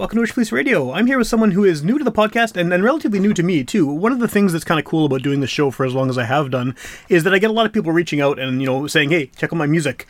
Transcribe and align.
Welcome 0.00 0.24
to 0.24 0.32
Witchpolice 0.32 0.50
Radio. 0.50 0.92
I'm 0.92 1.06
here 1.06 1.18
with 1.18 1.26
someone 1.26 1.50
who 1.50 1.62
is 1.62 1.84
new 1.84 1.98
to 1.98 2.04
the 2.04 2.10
podcast 2.10 2.56
and, 2.56 2.72
and 2.72 2.82
relatively 2.82 3.20
new 3.20 3.34
to 3.34 3.42
me 3.42 3.62
too. 3.64 3.86
One 3.86 4.12
of 4.12 4.18
the 4.18 4.28
things 4.28 4.50
that's 4.50 4.64
kind 4.64 4.80
of 4.80 4.86
cool 4.86 5.04
about 5.04 5.20
doing 5.20 5.40
the 5.40 5.46
show 5.46 5.70
for 5.70 5.84
as 5.84 5.92
long 5.92 6.08
as 6.08 6.16
I 6.16 6.24
have 6.24 6.50
done 6.50 6.74
is 7.10 7.22
that 7.24 7.34
I 7.34 7.38
get 7.38 7.50
a 7.50 7.52
lot 7.52 7.66
of 7.66 7.72
people 7.74 7.92
reaching 7.92 8.18
out 8.18 8.38
and 8.38 8.62
you 8.62 8.66
know 8.66 8.86
saying, 8.86 9.10
"Hey, 9.10 9.26
check 9.36 9.52
out 9.52 9.58
my 9.58 9.66
music." 9.66 10.06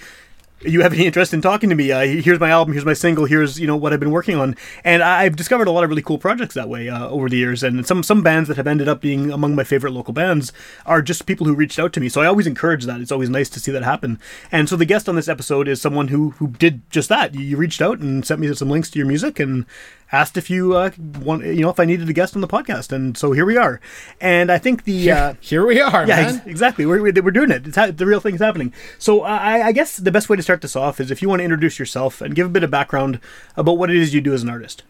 You 0.62 0.83
have 0.83 0.92
any 0.92 1.06
interest 1.06 1.33
in 1.33 1.41
talking 1.41 1.70
to 1.70 1.77
me? 1.77 1.91
Uh, 1.91 2.00
here's 2.00 2.39
my 2.39 2.50
album. 2.50 2.72
Here's 2.72 2.84
my 2.84 2.92
single. 2.92 3.25
Here's 3.25 3.58
you 3.58 3.66
know 3.66 3.77
what 3.77 3.92
I've 3.92 4.00
been 4.00 4.11
working 4.11 4.36
on, 4.36 4.56
and 4.84 5.03
I've 5.03 5.36
discovered 5.36 5.69
a 5.69 5.70
lot 5.70 5.84
of 5.84 5.91
really 5.91 6.03
cool 6.03 6.19
projects 6.19 6.55
that 6.55 6.69
way 6.69 6.89
uh, 6.89 7.08
over 7.08 7.28
the 7.28 7.36
years. 7.36 7.62
And 7.62 7.86
some 7.86 8.03
some 8.03 8.22
bands 8.22 8.48
that 8.48 8.56
have 8.56 8.66
ended 8.66 8.88
up 8.88 9.00
being 9.00 9.31
among 9.31 9.55
my 9.55 9.64
favorite 9.64 9.92
local 9.92 10.12
bands 10.12 10.53
are 10.84 11.03
just 11.03 11.27
people 11.27 11.47
who 11.47 11.55
reached 11.55 11.78
out 11.78 11.92
to 11.94 12.00
me. 12.00 12.08
So 12.08 12.20
I 12.20 12.27
always 12.27 12.47
encourage 12.47 12.84
that. 12.84 13.00
It's 13.00 13.12
always 13.12 13.31
nice 13.31 13.48
to 13.50 13.61
see 13.61 13.72
that 13.72 13.83
happen. 13.83 14.19
And 14.53 14.69
so 14.69 14.77
the 14.77 14.84
guest 14.84 15.08
on 15.08 15.16
this 15.16 15.28
episode 15.28 15.69
is 15.69 15.81
someone 15.81 16.08
who 16.08 16.31
who 16.33 16.48
did 16.48 16.88
just 16.91 17.08
that. 17.08 17.34
You 17.34 17.56
reached 17.56 17.81
out 17.81 17.98
and 17.98 18.27
sent 18.27 18.41
me 18.41 18.53
some 18.55 18.70
links 18.70 18.91
to 18.91 18.98
your 18.98 19.08
music 19.08 19.41
and 19.41 19.64
asked 20.12 20.36
if 20.36 20.50
you 20.50 20.77
uh, 20.77 20.91
want 21.20 21.44
you 21.44 21.61
know 21.62 21.70
if 21.70 21.78
I 21.80 21.84
needed 21.84 22.08
a 22.08 22.12
guest 22.12 22.34
on 22.34 22.41
the 22.41 22.48
podcast, 22.48 22.92
and 22.92 23.16
so 23.16 23.33
here 23.33 23.44
we 23.47 23.56
are. 23.56 23.80
And 24.20 24.50
I 24.50 24.58
think 24.58 24.84
the 24.84 25.11
uh, 25.11 25.34
here 25.41 25.66
we 25.66 25.80
are, 25.80 26.06
yeah, 26.06 26.16
man. 26.16 26.34
ex- 26.36 26.47
exactly. 26.47 26.86
We're, 26.86 27.03
we're 27.03 27.30
doing 27.30 27.50
it. 27.50 27.66
It's 27.66 27.77
ha- 27.77 27.91
the 27.91 28.06
real 28.06 28.20
thing's 28.20 28.41
happening. 28.41 28.72
So 28.98 29.22
uh, 29.22 29.27
I, 29.28 29.69
I 29.69 29.72
guess 29.72 29.97
the 29.97 30.12
best 30.12 30.28
way 30.28 30.36
to 30.36 30.42
start 30.42 30.62
this 30.62 30.77
off 30.77 31.00
is 31.00 31.11
if 31.11 31.22
you 31.22 31.28
want 31.28 31.41
to 31.41 31.44
introduce 31.44 31.78
yourself 31.78 32.20
and 32.20 32.34
give 32.34 32.47
a 32.47 32.50
bit 32.50 32.62
of 32.64 32.70
background 32.70 33.20
about 33.56 33.78
what 33.78 33.91
it 33.91 33.97
is 33.97 34.14
you 34.14 34.20
do 34.20 34.33
as 34.34 34.42
an 34.42 34.48
artist. 34.50 34.83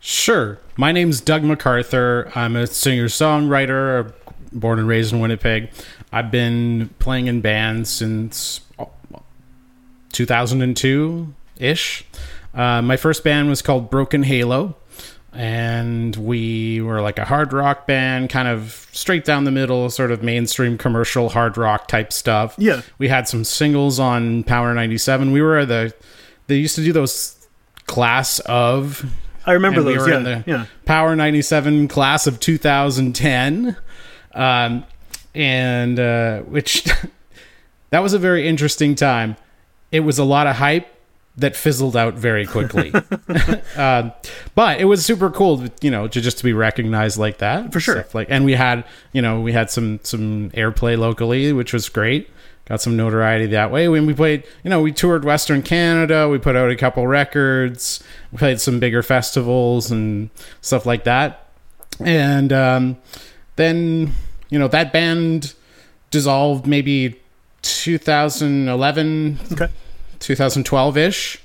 Sure. 0.00 0.58
My 0.76 0.92
name's 0.92 1.20
Doug 1.20 1.42
McArthur. 1.42 2.34
I'm 2.36 2.54
a 2.54 2.68
singer 2.68 3.06
songwriter, 3.06 4.12
born 4.52 4.78
and 4.78 4.86
raised 4.86 5.12
in 5.12 5.18
Winnipeg. 5.20 5.70
I've 6.12 6.30
been 6.30 6.90
playing 7.00 7.26
in 7.26 7.40
bands 7.40 7.90
since 7.90 8.60
2002 10.12 11.34
ish. 11.58 12.04
Uh, 12.58 12.82
my 12.82 12.96
first 12.96 13.22
band 13.22 13.48
was 13.48 13.62
called 13.62 13.88
Broken 13.88 14.24
Halo, 14.24 14.74
and 15.32 16.16
we 16.16 16.80
were 16.80 17.00
like 17.00 17.18
a 17.18 17.24
hard 17.24 17.52
rock 17.52 17.86
band, 17.86 18.30
kind 18.30 18.48
of 18.48 18.88
straight 18.92 19.24
down 19.24 19.44
the 19.44 19.52
middle, 19.52 19.88
sort 19.90 20.10
of 20.10 20.24
mainstream 20.24 20.76
commercial 20.76 21.28
hard 21.28 21.56
rock 21.56 21.86
type 21.86 22.12
stuff. 22.12 22.56
Yeah. 22.58 22.82
we 22.98 23.06
had 23.06 23.28
some 23.28 23.44
singles 23.44 24.00
on 24.00 24.42
Power 24.42 24.74
97. 24.74 25.30
We 25.30 25.40
were 25.40 25.64
the 25.64 25.94
they 26.48 26.56
used 26.56 26.74
to 26.74 26.82
do 26.82 26.92
those 26.92 27.36
class 27.86 28.40
of 28.40 29.08
I 29.46 29.52
remember 29.52 29.82
we 29.82 29.94
those. 29.94 30.06
were 30.06 30.12
yeah, 30.12 30.18
the 30.18 30.44
yeah. 30.46 30.66
Power 30.84 31.14
97 31.14 31.86
class 31.86 32.26
of 32.26 32.40
2010. 32.40 33.76
Um, 34.34 34.84
and 35.34 36.00
uh, 36.00 36.40
which 36.40 36.84
that 37.90 38.00
was 38.00 38.14
a 38.14 38.18
very 38.18 38.48
interesting 38.48 38.96
time. 38.96 39.36
It 39.92 40.00
was 40.00 40.18
a 40.18 40.24
lot 40.24 40.46
of 40.48 40.56
hype 40.56 40.92
that 41.38 41.56
fizzled 41.56 41.96
out 41.96 42.14
very 42.14 42.46
quickly. 42.46 42.92
um, 43.76 44.12
but 44.54 44.80
it 44.80 44.84
was 44.84 45.04
super 45.04 45.30
cool, 45.30 45.64
you 45.80 45.90
know, 45.90 46.08
to 46.08 46.20
just 46.20 46.38
to 46.38 46.44
be 46.44 46.52
recognized 46.52 47.18
like 47.18 47.38
that. 47.38 47.72
For 47.72 47.80
sure. 47.80 47.94
Stuff 48.00 48.14
like, 48.14 48.28
and 48.30 48.44
we 48.44 48.52
had, 48.54 48.84
you 49.12 49.22
know, 49.22 49.40
we 49.40 49.52
had 49.52 49.70
some 49.70 50.00
some 50.02 50.50
airplay 50.50 50.98
locally, 50.98 51.52
which 51.52 51.72
was 51.72 51.88
great. 51.88 52.28
Got 52.66 52.82
some 52.82 52.96
notoriety 52.96 53.46
that 53.46 53.70
way. 53.70 53.88
When 53.88 54.04
we 54.04 54.12
played, 54.12 54.44
you 54.62 54.68
know, 54.68 54.82
we 54.82 54.92
toured 54.92 55.24
Western 55.24 55.62
Canada. 55.62 56.28
We 56.28 56.38
put 56.38 56.54
out 56.54 56.70
a 56.70 56.76
couple 56.76 57.06
records. 57.06 58.04
We 58.30 58.36
played 58.36 58.60
some 58.60 58.78
bigger 58.78 59.02
festivals 59.02 59.90
and 59.90 60.28
stuff 60.60 60.84
like 60.84 61.04
that. 61.04 61.48
And 61.98 62.52
um, 62.52 62.98
then, 63.56 64.12
you 64.50 64.58
know, 64.58 64.68
that 64.68 64.92
band 64.92 65.54
dissolved 66.10 66.66
maybe 66.66 67.18
2011 67.62 69.38
Okay. 69.52 69.68
2012 70.20 70.96
ish. 70.96 71.38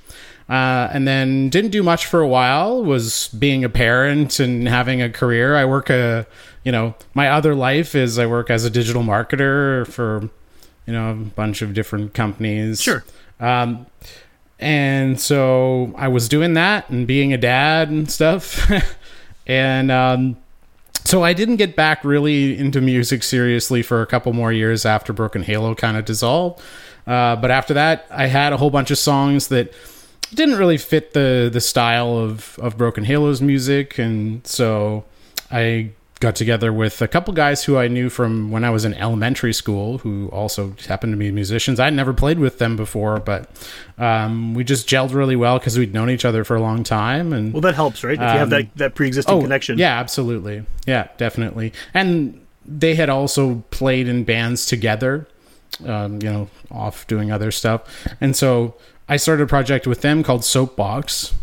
Uh, 0.49 0.89
and 0.91 1.07
then 1.07 1.49
didn't 1.49 1.71
do 1.71 1.81
much 1.81 2.05
for 2.05 2.19
a 2.19 2.27
while. 2.27 2.83
Was 2.83 3.29
being 3.29 3.63
a 3.63 3.69
parent 3.69 4.39
and 4.39 4.67
having 4.67 5.01
a 5.01 5.09
career. 5.09 5.55
I 5.55 5.65
work 5.65 5.89
a, 5.89 6.27
you 6.63 6.71
know, 6.71 6.95
my 7.13 7.29
other 7.29 7.55
life 7.55 7.95
is 7.95 8.19
I 8.19 8.25
work 8.25 8.49
as 8.49 8.65
a 8.65 8.69
digital 8.69 9.03
marketer 9.03 9.87
for, 9.87 10.29
you 10.85 10.93
know, 10.93 11.11
a 11.11 11.15
bunch 11.15 11.61
of 11.61 11.73
different 11.73 12.13
companies. 12.13 12.81
Sure. 12.81 13.05
Um, 13.39 13.85
and 14.59 15.19
so 15.19 15.93
I 15.97 16.09
was 16.09 16.29
doing 16.29 16.53
that 16.53 16.89
and 16.89 17.07
being 17.07 17.33
a 17.33 17.37
dad 17.37 17.89
and 17.89 18.11
stuff. 18.11 18.69
and 19.47 19.91
um, 19.91 20.37
so 21.03 21.23
I 21.23 21.33
didn't 21.33 21.57
get 21.57 21.75
back 21.75 22.03
really 22.03 22.57
into 22.57 22.81
music 22.81 23.23
seriously 23.23 23.81
for 23.81 24.01
a 24.01 24.05
couple 24.05 24.33
more 24.33 24.51
years 24.51 24.85
after 24.85 25.13
Broken 25.13 25.43
Halo 25.43 25.75
kind 25.75 25.97
of 25.97 26.05
dissolved. 26.05 26.61
Uh, 27.05 27.35
but 27.35 27.51
after 27.51 27.73
that, 27.73 28.05
I 28.09 28.27
had 28.27 28.53
a 28.53 28.57
whole 28.57 28.69
bunch 28.69 28.91
of 28.91 28.97
songs 28.97 29.49
that 29.49 29.73
didn't 30.33 30.57
really 30.57 30.77
fit 30.77 31.13
the 31.13 31.49
the 31.51 31.61
style 31.61 32.17
of 32.17 32.57
of 32.59 32.77
Broken 32.77 33.03
Halo's 33.03 33.41
music, 33.41 33.99
and 33.99 34.45
so 34.47 35.03
I 35.51 35.91
got 36.23 36.35
together 36.35 36.73
with 36.73 37.01
a 37.01 37.07
couple 37.07 37.33
guys 37.33 37.63
who 37.65 37.77
I 37.77 37.87
knew 37.87 38.09
from 38.09 38.49
when 38.49 38.63
I 38.63 38.71
was 38.71 38.85
in 38.85 38.93
elementary 38.95 39.53
school, 39.53 39.99
who 39.99 40.27
also 40.29 40.73
happened 40.87 41.13
to 41.13 41.17
be 41.17 41.29
musicians. 41.31 41.79
I'd 41.79 41.93
never 41.93 42.13
played 42.13 42.39
with 42.39 42.57
them 42.57 42.75
before, 42.75 43.19
but 43.19 43.47
um, 43.99 44.53
we 44.55 44.63
just 44.63 44.87
gelled 44.89 45.13
really 45.13 45.35
well 45.35 45.59
because 45.59 45.77
we'd 45.77 45.93
known 45.93 46.09
each 46.09 46.25
other 46.25 46.43
for 46.43 46.55
a 46.55 46.61
long 46.61 46.83
time, 46.83 47.31
and 47.33 47.53
Well, 47.53 47.61
that 47.61 47.75
helps, 47.75 48.03
right? 48.03 48.13
If 48.15 48.19
you 48.21 48.25
have 48.25 48.41
Um, 48.43 48.49
that, 48.49 48.75
that 48.77 48.95
pre-existing 48.95 49.39
connection. 49.41 49.77
yeah, 49.77 49.99
absolutely. 49.99 50.65
Yeah, 50.87 51.09
definitely. 51.17 51.73
And 51.93 52.39
they 52.65 52.95
had 52.95 53.09
also 53.09 53.63
played 53.69 54.07
in 54.07 54.23
bands 54.23 54.65
together, 54.65 55.27
um, 55.85 56.21
you 56.21 56.29
know, 56.31 56.49
off 56.71 57.05
doing 57.07 57.31
other 57.31 57.51
stuff. 57.51 57.81
And 58.21 58.35
so 58.35 58.75
I 59.09 59.17
started 59.17 59.43
a 59.43 59.47
project 59.47 59.85
with 59.85 60.01
them 60.01 60.23
called 60.23 60.43
Soapbox. 60.45 61.35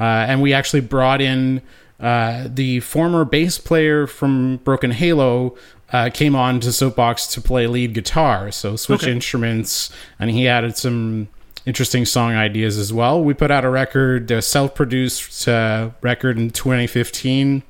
Uh, 0.00 0.04
and 0.28 0.40
we 0.40 0.52
actually 0.52 0.80
brought 0.80 1.20
in 1.20 1.60
uh, 2.02 2.48
the 2.52 2.80
former 2.80 3.24
bass 3.24 3.56
player 3.58 4.06
from 4.06 4.58
Broken 4.58 4.90
Halo. 4.90 5.56
Uh, 5.92 6.08
came 6.08 6.34
on 6.34 6.58
to 6.58 6.72
Soapbox 6.72 7.26
to 7.26 7.40
play 7.42 7.66
lead 7.66 7.92
guitar, 7.92 8.50
so 8.50 8.76
switch 8.76 9.02
Okay. 9.02 9.12
instruments, 9.12 9.90
and 10.18 10.30
he 10.30 10.48
added 10.48 10.74
some 10.74 11.28
interesting 11.66 12.06
song 12.06 12.32
ideas 12.32 12.78
as 12.78 12.90
well. 12.94 13.22
We 13.22 13.34
put 13.34 13.50
out 13.50 13.62
a 13.62 13.68
record, 13.68 14.30
a 14.30 14.40
self-produced 14.40 15.46
uh, 15.46 15.90
record 16.00 16.38
in 16.38 16.48
2015, 16.48 17.62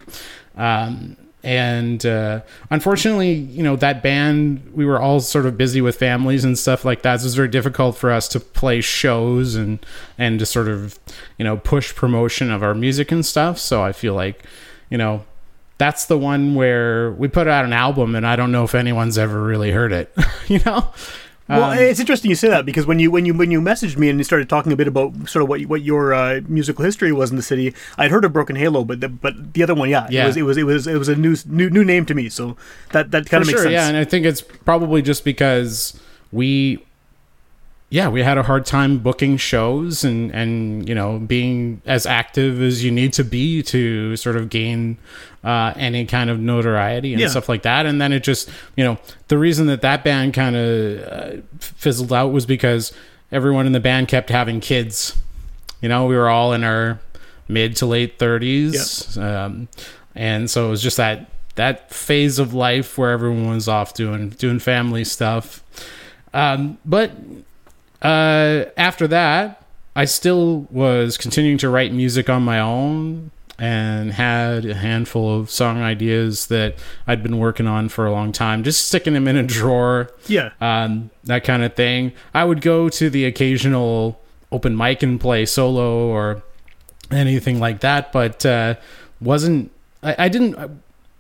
um, 0.57 1.17
and 1.43 2.05
uh, 2.07 2.43
unfortunately, 2.71 3.33
you 3.33 3.63
know 3.63 3.75
that 3.77 4.03
band 4.03 4.71
we 4.73 4.85
were 4.85 5.01
all 5.01 5.21
sort 5.21 5.47
of 5.47 5.59
busy 5.59 5.81
with 5.81 5.97
families 5.97 6.45
and 6.45 6.57
stuff 6.57 6.85
like 6.85 7.03
that. 7.03 7.21
So 7.21 7.25
it 7.25 7.27
was 7.27 7.35
very 7.35 7.49
difficult 7.49 7.97
for 7.97 8.11
us 8.11 8.29
to 8.29 8.41
play 8.41 8.81
shows 8.81 9.57
and 9.57 9.85
and 10.19 10.39
to 10.39 10.47
sort 10.47 10.69
of 10.69 10.99
you 11.39 11.45
know 11.45 11.57
push 11.57 11.95
promotion 11.95 12.51
of 12.51 12.63
our 12.63 12.75
music 12.75 13.11
and 13.11 13.27
stuff. 13.27 13.59
So 13.59 13.83
I 13.83 13.93
feel 13.93 14.15
like 14.15 14.45
you 14.89 14.99
know 14.99 15.25
that's 15.79 16.05
the 16.05 16.19
one 16.19 16.55
where 16.55 17.11
we 17.13 17.27
put 17.27 17.49
out 17.49 17.65
an 17.65 17.73
album 17.73 18.15
and 18.15 18.25
I 18.25 18.37
don't 18.37 18.53
know 18.53 18.63
if 18.63 18.75
anyone's 18.75 19.19
ever 19.19 19.43
really 19.43 19.73
heard 19.73 19.93
it. 19.93 20.15
you 20.47 20.61
know. 20.65 20.93
Well, 21.49 21.73
Um, 21.73 21.79
it's 21.79 21.99
interesting 22.01 22.31
you 22.31 22.37
say 22.37 22.49
that 22.49 22.65
because 22.65 22.87
when 22.87 22.99
you 23.01 23.11
when 23.11 23.27
you 23.27 23.35
when 23.35 23.51
you 23.51 23.61
messaged 23.61 23.97
me 23.99 24.09
and 24.09 24.19
you 24.19 24.25
started 24.25 24.49
talking 24.49 24.73
a 24.73 24.77
bit 24.77 24.87
about 24.89 25.13
sort 25.29 25.43
of 25.43 25.49
what 25.49 25.61
what 25.67 25.83
your 25.83 26.15
uh, 26.15 26.41
musical 26.49 26.85
history 26.85 27.13
was 27.13 27.31
in 27.31 27.37
the 27.37 27.43
city, 27.43 27.75
I'd 27.99 28.11
heard 28.11 28.25
of 28.25 28.33
Broken 28.33 28.57
Halo, 28.57 28.85
but 28.85 29.01
the, 29.01 29.09
but 29.09 29.53
the 29.55 29.63
other 29.63 29.75
one, 29.75 29.89
yeah, 29.91 30.07
Yeah. 30.09 30.25
it 30.25 30.27
was 30.29 30.37
it 30.37 30.43
was 30.43 30.57
it 30.57 30.65
was 30.65 30.87
it 30.87 30.97
was 30.99 31.09
a 31.09 31.17
new 31.17 31.37
new 31.47 31.69
new 31.69 31.85
name 31.85 32.07
to 32.07 32.15
me, 32.15 32.29
so 32.29 32.57
that 32.93 33.11
that 33.11 33.29
kind 33.29 33.43
of 33.43 33.49
makes 33.49 33.59
sure, 33.59 33.65
sense. 33.65 33.73
yeah, 33.73 33.89
and 33.89 33.97
I 33.97 34.05
think 34.05 34.25
it's 34.25 34.41
probably 34.41 35.03
just 35.03 35.25
because 35.25 35.99
we 36.31 36.85
yeah, 37.93 38.09
we 38.09 38.23
had 38.23 38.39
a 38.39 38.43
hard 38.43 38.65
time 38.65 38.99
booking 38.99 39.37
shows 39.37 40.03
and 40.03 40.31
and 40.35 40.89
you 40.89 40.95
know 40.95 41.19
being 41.19 41.83
as 41.85 42.07
active 42.07 42.63
as 42.63 42.83
you 42.83 42.91
need 42.91 43.13
to 43.13 43.23
be 43.23 43.63
to 43.65 44.17
sort 44.17 44.37
of 44.37 44.49
gain 44.49 44.97
uh, 45.45 45.75
any 45.77 46.07
kind 46.07 46.31
of 46.31 46.41
notoriety 46.41 47.13
and 47.13 47.21
Yeah. 47.21 47.29
stuff 47.29 47.51
like 47.51 47.63
that. 47.63 47.85
And 47.85 48.01
then 48.01 48.11
it 48.13 48.23
just 48.23 48.49
you 48.77 48.83
know 48.85 48.97
the 49.29 49.37
reason 49.37 49.67
that 49.67 49.83
that 49.83 50.03
band 50.05 50.33
kind 50.33 50.57
of 50.57 51.03
uh, 51.13 51.31
fizzled 51.61 52.13
out 52.15 52.29
was 52.33 52.47
because 52.47 52.95
everyone 53.31 53.67
in 53.67 53.73
the 53.73 53.81
band 53.81 54.09
kept 54.09 54.31
having 54.31 54.61
kids. 54.61 55.15
You 55.83 55.89
know, 55.91 56.07
we 56.07 56.17
were 56.17 56.31
all 56.31 56.55
in 56.55 56.65
our 56.65 56.99
mid 57.47 57.77
to 57.77 57.87
late 57.87 58.19
thirties, 58.19 59.19
um, 59.19 59.69
and 60.15 60.49
so 60.51 60.67
it 60.69 60.71
was 60.71 60.83
just 60.83 60.97
that 60.97 61.29
that 61.57 61.93
phase 61.93 62.39
of 62.39 62.55
life 62.55 62.97
where 62.97 63.11
everyone 63.11 63.49
was 63.51 63.69
off 63.69 63.93
doing 63.93 64.31
doing 64.31 64.59
family 64.61 65.05
stuff. 65.05 65.63
Um, 66.33 66.79
but 66.87 67.11
uh, 68.03 68.65
after 68.77 69.07
that, 69.09 69.63
I 69.95 70.05
still 70.07 70.67
was 70.71 71.17
continuing 71.17 71.59
to 71.59 71.69
write 71.69 71.93
music 71.93 72.29
on 72.31 72.43
my 72.43 72.59
own 72.61 73.31
and 73.59 74.13
had 74.13 74.65
a 74.65 74.75
handful 74.75 75.39
of 75.39 75.51
song 75.51 75.81
ideas 75.83 76.47
that 76.47 76.75
I'd 77.07 77.23
been 77.23 77.39
working 77.39 77.67
on 77.67 77.89
for 77.91 78.07
a 78.07 78.11
long 78.11 78.33
time, 78.33 78.65
just 78.65 78.89
sticking 78.89 79.13
them 79.13 79.29
in 79.29 79.37
a 79.37 79.43
drawer, 79.43 80.11
Yeah. 80.27 80.51
um, 80.61 81.11
that 81.25 81.45
kind 81.45 81.63
of 81.63 81.75
thing. 81.75 82.13
I 82.35 82.45
would 82.45 82.61
go 82.61 82.89
to 82.89 83.11
the 83.11 83.25
occasional 83.27 84.19
open 84.51 84.77
mic 84.77 85.03
and 85.03 85.21
play 85.21 85.47
solo 85.47 86.07
or 86.09 86.43
anything 87.11 87.61
like 87.61 87.81
that, 87.81 88.11
but 88.13 88.45
uh, 88.45 88.75
wasn't. 89.21 89.71
I, 90.03 90.17
I 90.25 90.29
didn't. 90.29 90.57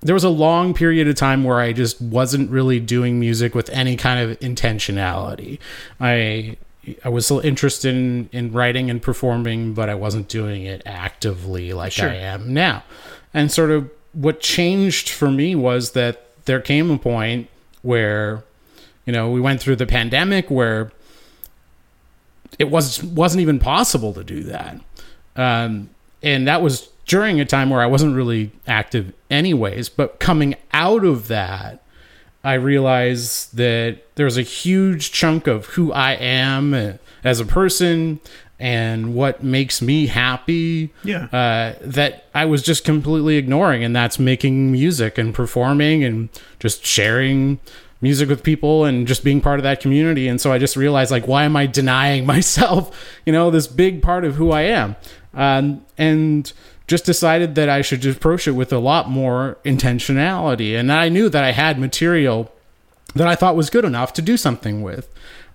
There 0.00 0.14
was 0.14 0.24
a 0.24 0.28
long 0.30 0.74
period 0.74 1.06
of 1.06 1.14
time 1.14 1.44
where 1.44 1.60
I 1.60 1.72
just 1.72 2.00
wasn't 2.02 2.50
really 2.50 2.80
doing 2.80 3.20
music 3.20 3.54
with 3.54 3.70
any 3.70 3.94
kind 3.96 4.18
of 4.18 4.36
intentionality. 4.40 5.60
I 6.00 6.56
I 7.04 7.08
was 7.08 7.26
still 7.26 7.40
interested 7.40 7.94
in, 7.94 8.28
in 8.32 8.52
writing 8.52 8.90
and 8.90 9.00
performing, 9.00 9.72
but 9.72 9.88
I 9.88 9.94
wasn't 9.94 10.28
doing 10.28 10.64
it 10.64 10.82
actively 10.84 11.72
like 11.72 11.92
Sure. 11.92 12.10
I 12.10 12.14
am 12.14 12.52
now. 12.52 12.82
And 13.32 13.50
sort 13.52 13.70
of 13.70 13.90
what 14.12 14.40
changed 14.40 15.08
for 15.08 15.30
me 15.30 15.54
was 15.54 15.92
that 15.92 16.26
there 16.44 16.60
came 16.60 16.90
a 16.90 16.98
point 16.98 17.48
where, 17.82 18.44
you 19.06 19.12
know, 19.12 19.30
we 19.30 19.40
went 19.40 19.60
through 19.60 19.76
the 19.76 19.86
pandemic 19.86 20.50
where 20.50 20.92
it 22.58 22.70
was 22.70 23.02
wasn't 23.02 23.40
even 23.40 23.58
possible 23.58 24.12
to 24.14 24.22
do 24.24 24.42
that, 24.44 24.78
um, 25.36 25.88
and 26.22 26.46
that 26.46 26.62
was 26.62 26.88
during 27.06 27.40
a 27.40 27.44
time 27.44 27.70
where 27.70 27.80
I 27.80 27.86
wasn't 27.86 28.14
really 28.14 28.52
active 28.66 29.12
anyways. 29.30 29.88
But 29.88 30.20
coming 30.20 30.54
out 30.72 31.04
of 31.04 31.28
that, 31.28 31.81
I 32.44 32.54
realized 32.54 33.56
that 33.56 33.98
there's 34.16 34.36
a 34.36 34.42
huge 34.42 35.12
chunk 35.12 35.46
of 35.46 35.66
who 35.66 35.92
I 35.92 36.12
am 36.14 36.98
as 37.24 37.38
a 37.40 37.44
person 37.44 38.20
and 38.58 39.14
what 39.14 39.42
makes 39.42 39.82
me 39.82 40.06
happy 40.06 40.90
Yeah. 41.04 41.24
uh, 41.32 41.74
that 41.82 42.26
I 42.34 42.44
was 42.44 42.62
just 42.62 42.84
completely 42.84 43.36
ignoring, 43.36 43.82
and 43.84 43.94
that's 43.94 44.18
making 44.18 44.70
music 44.72 45.18
and 45.18 45.34
performing 45.34 46.04
and 46.04 46.28
just 46.60 46.84
sharing 46.86 47.58
music 48.00 48.28
with 48.28 48.42
people 48.42 48.84
and 48.84 49.06
just 49.06 49.22
being 49.24 49.40
part 49.40 49.58
of 49.58 49.62
that 49.64 49.80
community. 49.80 50.26
And 50.28 50.40
so 50.40 50.52
I 50.52 50.58
just 50.58 50.76
realized, 50.76 51.10
like, 51.10 51.26
why 51.28 51.44
am 51.44 51.56
I 51.56 51.66
denying 51.66 52.24
myself, 52.34 52.96
you 53.26 53.32
know, 53.32 53.50
this 53.50 53.66
big 53.66 54.02
part 54.02 54.24
of 54.24 54.34
who 54.36 54.50
I 54.52 54.62
am? 54.62 54.96
Um, 55.34 55.84
and 55.98 56.52
just 56.86 57.04
decided 57.04 57.54
that 57.54 57.68
I 57.68 57.82
should 57.82 58.04
approach 58.04 58.46
it 58.48 58.52
with 58.52 58.72
a 58.72 58.78
lot 58.78 59.08
more 59.08 59.58
intentionality. 59.64 60.78
And 60.78 60.92
I 60.92 61.08
knew 61.08 61.28
that 61.28 61.44
I 61.44 61.52
had 61.52 61.78
material 61.78 62.52
that 63.14 63.26
I 63.26 63.34
thought 63.34 63.56
was 63.56 63.70
good 63.70 63.84
enough 63.84 64.12
to 64.14 64.22
do 64.22 64.36
something 64.36 64.82
with. 64.82 65.08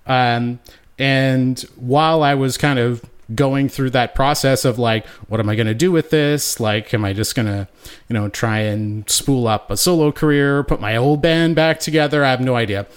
Um, 0.05 0.59
and 0.97 1.59
while 1.75 2.23
I 2.23 2.33
was 2.33 2.57
kind 2.57 2.79
of 2.79 3.03
going 3.35 3.67
through 3.67 3.89
that 3.89 4.15
process 4.15 4.63
of 4.63 4.79
like, 4.79 5.05
what 5.27 5.39
am 5.39 5.49
I 5.49 5.55
going 5.55 5.67
to 5.67 5.73
do 5.73 5.91
with 5.91 6.09
this? 6.11 6.59
Like, 6.59 6.93
am 6.93 7.03
I 7.03 7.13
just 7.13 7.35
going 7.35 7.45
to, 7.45 7.67
you 8.07 8.13
know, 8.13 8.29
try 8.29 8.59
and 8.59 9.07
spool 9.09 9.47
up 9.47 9.69
a 9.69 9.77
solo 9.77 10.11
career, 10.11 10.63
put 10.63 10.79
my 10.79 10.95
old 10.95 11.21
band 11.21 11.55
back 11.55 11.79
together? 11.79 12.23
I 12.23 12.31
have 12.31 12.41
no 12.41 12.55
idea. 12.55 12.87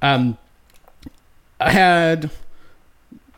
Um, 0.00 0.38
I 1.58 1.72
had, 1.72 2.30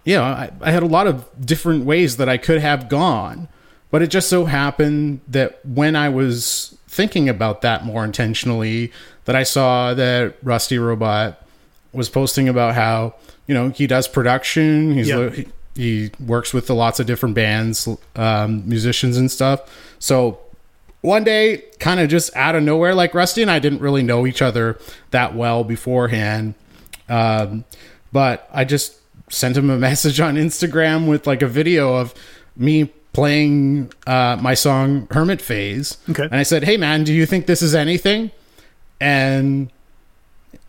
you 0.05 0.17
know, 0.17 0.25
I, 0.25 0.51
I 0.61 0.71
had 0.71 0.83
a 0.83 0.87
lot 0.87 1.07
of 1.07 1.27
different 1.45 1.85
ways 1.85 2.19
that 2.19 2.29
I 2.29 2.37
could 2.37 2.61
have 2.61 2.89
gone, 2.89 3.49
but 3.93 4.03
it 4.03 4.09
just 4.09 4.29
so 4.29 4.47
happened 4.47 5.21
that 5.29 5.65
when 5.65 5.95
I 5.95 6.09
was 6.09 6.77
thinking 6.89 7.29
about 7.29 7.61
that 7.61 7.85
more 7.85 8.05
intentionally, 8.05 8.91
that 9.27 9.37
I 9.37 9.45
saw 9.45 9.95
that 9.95 10.35
Rusty 10.43 10.79
Robot 10.79 11.47
was 11.93 12.09
posting 12.09 12.49
about 12.49 12.75
how 12.75 13.15
you 13.47 13.55
know 13.55 13.69
he 13.69 13.87
does 13.87 14.09
production. 14.09 14.95
He's 14.95 15.09
Yeah. 15.09 15.31
he, 15.31 15.47
he 15.75 16.11
works 16.19 16.53
with 16.53 16.69
lots 16.71 17.01
of 17.01 17.07
different 17.07 17.35
bands, 17.35 17.89
um, 18.17 18.69
musicians 18.69 19.17
and 19.17 19.31
stuff. 19.31 19.61
So 19.99 20.39
one 21.03 21.25
day, 21.25 21.65
kind 21.79 22.01
of 22.01 22.09
just 22.09 22.35
out 22.37 22.55
of 22.55 22.63
nowhere, 22.63 22.95
like 22.95 23.13
Rusty 23.15 23.43
and 23.43 23.51
I 23.51 23.59
didn't 23.59 23.81
really 23.81 24.03
know 24.03 24.27
each 24.27 24.41
other 24.41 24.79
that 25.11 25.35
well 25.35 25.65
beforehand. 25.65 26.55
Um, 27.09 27.65
but 28.13 28.49
I 28.53 28.65
just 28.65 28.97
sent 29.29 29.57
him 29.57 29.69
a 29.69 29.77
message 29.89 30.19
on 30.21 30.37
Instagram 30.37 31.09
with 31.09 31.27
like 31.27 31.43
a 31.43 31.49
video 31.49 31.95
of 31.95 32.15
me 32.57 32.91
playing 33.13 33.93
uh, 34.07 34.39
my 34.41 34.55
song 34.55 35.07
Hermit 35.11 35.41
Phase. 35.41 35.99
Okay. 36.09 36.25
And 36.25 36.35
I 36.35 36.43
said, 36.43 36.65
Hey 36.65 36.77
man, 36.77 37.05
do 37.05 37.13
you 37.13 37.27
think 37.27 37.47
this 37.47 37.63
is 37.63 37.75
anything? 37.75 38.31
And 39.01 39.71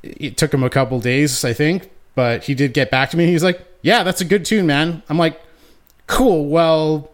it 0.01 0.37
took 0.37 0.53
him 0.53 0.63
a 0.63 0.69
couple 0.69 0.99
days, 0.99 1.45
I 1.45 1.53
think, 1.53 1.89
but 2.15 2.43
he 2.43 2.55
did 2.55 2.73
get 2.73 2.91
back 2.91 3.09
to 3.11 3.17
me. 3.17 3.27
He's 3.27 3.43
like, 3.43 3.65
Yeah, 3.81 4.03
that's 4.03 4.21
a 4.21 4.25
good 4.25 4.45
tune, 4.45 4.67
man. 4.67 5.03
I'm 5.09 5.17
like, 5.17 5.41
Cool. 6.07 6.47
Well, 6.47 7.09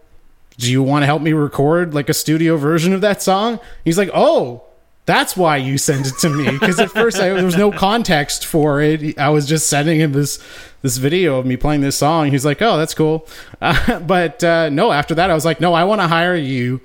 do 0.58 0.70
you 0.70 0.82
want 0.82 1.02
to 1.02 1.06
help 1.06 1.22
me 1.22 1.32
record 1.32 1.94
like 1.94 2.08
a 2.08 2.14
studio 2.14 2.56
version 2.56 2.92
of 2.92 3.00
that 3.00 3.22
song? 3.22 3.60
He's 3.84 3.96
like, 3.98 4.10
Oh, 4.12 4.64
that's 5.06 5.36
why 5.36 5.56
you 5.56 5.76
sent 5.78 6.06
it 6.06 6.14
to 6.20 6.28
me. 6.28 6.50
Because 6.52 6.78
at 6.78 6.90
first 6.90 7.18
I, 7.18 7.30
there 7.30 7.44
was 7.44 7.56
no 7.56 7.72
context 7.72 8.46
for 8.46 8.80
it. 8.80 9.18
I 9.18 9.30
was 9.30 9.46
just 9.46 9.68
sending 9.68 10.00
him 10.00 10.12
this 10.12 10.38
this 10.82 10.96
video 10.98 11.38
of 11.38 11.46
me 11.46 11.56
playing 11.56 11.80
this 11.80 11.96
song. 11.96 12.30
He's 12.30 12.44
like, 12.44 12.62
Oh, 12.62 12.76
that's 12.76 12.94
cool. 12.94 13.26
Uh, 13.60 13.98
but 14.06 14.42
uh, 14.44 14.68
no, 14.70 14.92
after 14.92 15.14
that, 15.16 15.30
I 15.30 15.34
was 15.34 15.44
like, 15.44 15.60
No, 15.60 15.74
I 15.74 15.84
want 15.84 16.00
to 16.00 16.06
hire 16.08 16.36
you 16.36 16.80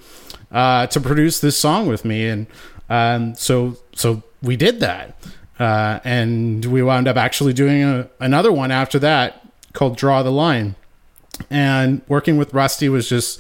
uh, 0.52 0.88
to 0.88 1.00
produce 1.00 1.40
this 1.40 1.58
song 1.58 1.88
with 1.88 2.04
me. 2.06 2.28
And 2.28 2.48
um, 2.90 3.36
so 3.36 3.78
so 3.96 4.24
we 4.42 4.56
did 4.56 4.80
that. 4.80 5.18
Uh, 5.60 6.00
and 6.04 6.66
we 6.66 6.82
wound 6.84 7.08
up 7.08 7.16
actually 7.18 7.54
doing 7.54 7.82
a, 7.84 8.10
another 8.20 8.52
one 8.52 8.72
after 8.72 9.00
that 9.00 9.42
called 9.74 9.98
Draw 9.98 10.24
the 10.24 10.32
Line. 10.32 10.76
And 11.50 12.02
working 12.08 12.38
with 12.38 12.54
Rusty 12.54 12.90
was 12.90 13.08
just 13.08 13.40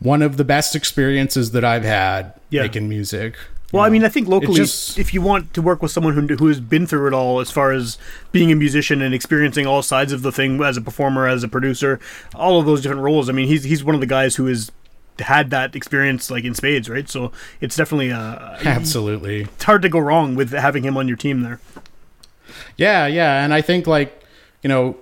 one 0.00 0.20
of 0.20 0.36
the 0.36 0.44
best 0.44 0.74
experiences 0.74 1.52
that 1.52 1.64
I've 1.64 1.84
had 1.84 2.34
Yeah. 2.50 2.62
making 2.62 2.88
music. 2.88 3.36
Well, 3.74 3.82
I 3.84 3.90
mean, 3.90 4.04
I 4.04 4.08
think 4.08 4.28
locally, 4.28 4.54
just- 4.54 4.98
if 4.98 5.12
you 5.12 5.20
want 5.20 5.52
to 5.54 5.62
work 5.62 5.82
with 5.82 5.90
someone 5.90 6.14
who, 6.14 6.34
who 6.36 6.46
has 6.48 6.60
been 6.60 6.86
through 6.86 7.08
it 7.08 7.12
all, 7.12 7.40
as 7.40 7.50
far 7.50 7.72
as 7.72 7.98
being 8.32 8.50
a 8.52 8.54
musician 8.54 9.02
and 9.02 9.14
experiencing 9.14 9.66
all 9.66 9.82
sides 9.82 10.12
of 10.12 10.22
the 10.22 10.32
thing 10.32 10.62
as 10.62 10.76
a 10.76 10.80
performer, 10.80 11.26
as 11.26 11.42
a 11.42 11.48
producer, 11.48 11.98
all 12.34 12.60
of 12.60 12.66
those 12.66 12.80
different 12.82 13.02
roles. 13.02 13.28
I 13.28 13.32
mean, 13.32 13.48
he's 13.48 13.64
he's 13.64 13.82
one 13.84 13.94
of 13.94 14.00
the 14.00 14.06
guys 14.06 14.36
who 14.36 14.46
has 14.46 14.70
had 15.18 15.50
that 15.50 15.76
experience 15.76 16.30
like 16.30 16.44
in 16.44 16.54
spades, 16.54 16.88
right? 16.88 17.08
So 17.08 17.30
it's 17.60 17.76
definitely 17.76 18.10
uh, 18.12 18.56
Absolutely. 18.64 19.42
it's 19.42 19.64
hard 19.64 19.82
to 19.82 19.88
go 19.88 19.98
wrong 19.98 20.34
with 20.34 20.50
having 20.50 20.82
him 20.82 20.96
on 20.96 21.06
your 21.08 21.16
team 21.16 21.42
there. 21.42 21.60
Yeah, 22.76 23.06
yeah. 23.06 23.44
And 23.44 23.54
I 23.54 23.60
think, 23.60 23.86
like, 23.86 24.22
you 24.62 24.68
know, 24.68 24.96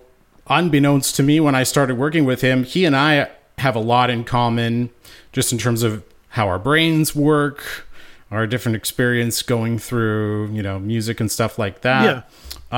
unbeknownst 0.46 1.16
to 1.16 1.22
me 1.22 1.40
when 1.40 1.54
I 1.54 1.62
started 1.62 1.96
working 1.96 2.24
with 2.24 2.40
him, 2.40 2.64
he 2.64 2.84
and 2.84 2.96
I 2.96 3.30
have 3.58 3.76
a 3.76 3.80
lot 3.80 4.10
in 4.10 4.24
common 4.24 4.90
just 5.32 5.52
in 5.52 5.58
terms 5.58 5.82
of 5.82 6.02
how 6.30 6.48
our 6.48 6.58
brains 6.58 7.14
work, 7.14 7.86
our 8.32 8.46
different 8.46 8.76
experience 8.76 9.42
going 9.42 9.78
through, 9.78 10.50
you 10.52 10.62
know, 10.62 10.78
music 10.78 11.20
and 11.20 11.30
stuff 11.30 11.58
like 11.58 11.82
that. 11.82 12.04
Yeah. 12.04 12.22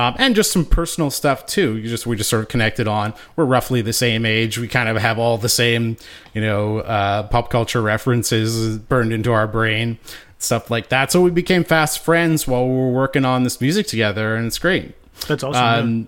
Um, 0.07 0.13
and 0.19 0.35
just 0.35 0.51
some 0.51 0.65
personal 0.65 1.09
stuff 1.09 1.45
too. 1.45 1.77
You 1.77 1.87
just 1.87 2.05
we 2.05 2.17
just 2.17 2.29
sort 2.29 2.43
of 2.43 2.49
connected 2.49 2.85
on. 2.87 3.13
We're 3.37 3.45
roughly 3.45 3.81
the 3.81 3.93
same 3.93 4.25
age. 4.25 4.57
We 4.57 4.67
kind 4.67 4.89
of 4.89 4.97
have 4.97 5.17
all 5.17 5.37
the 5.37 5.47
same, 5.47 5.95
you 6.33 6.41
know, 6.41 6.79
uh, 6.79 7.23
pop 7.23 7.49
culture 7.49 7.81
references 7.81 8.77
burned 8.77 9.13
into 9.13 9.31
our 9.31 9.47
brain, 9.47 9.97
stuff 10.37 10.69
like 10.69 10.89
that. 10.89 11.13
So 11.13 11.21
we 11.21 11.31
became 11.31 11.63
fast 11.63 11.99
friends 11.99 12.45
while 12.45 12.67
we 12.67 12.75
were 12.75 12.91
working 12.91 13.23
on 13.23 13.43
this 13.43 13.61
music 13.61 13.87
together, 13.87 14.35
and 14.35 14.45
it's 14.47 14.59
great. 14.59 14.93
That's 15.27 15.43
awesome. 15.43 15.63
Um, 15.63 16.07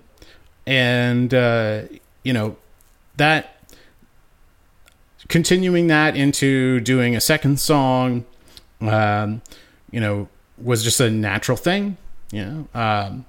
and 0.66 1.32
uh, 1.32 1.82
you 2.22 2.34
know 2.34 2.56
that 3.16 3.58
continuing 5.28 5.86
that 5.86 6.14
into 6.14 6.80
doing 6.80 7.16
a 7.16 7.20
second 7.22 7.58
song, 7.58 8.26
um, 8.80 9.42
you 9.90 10.00
know, 10.00 10.28
was 10.62 10.82
just 10.82 11.00
a 11.00 11.10
natural 11.10 11.56
thing. 11.56 11.96
You 12.30 12.44
know, 12.44 12.68
um, 12.74 13.24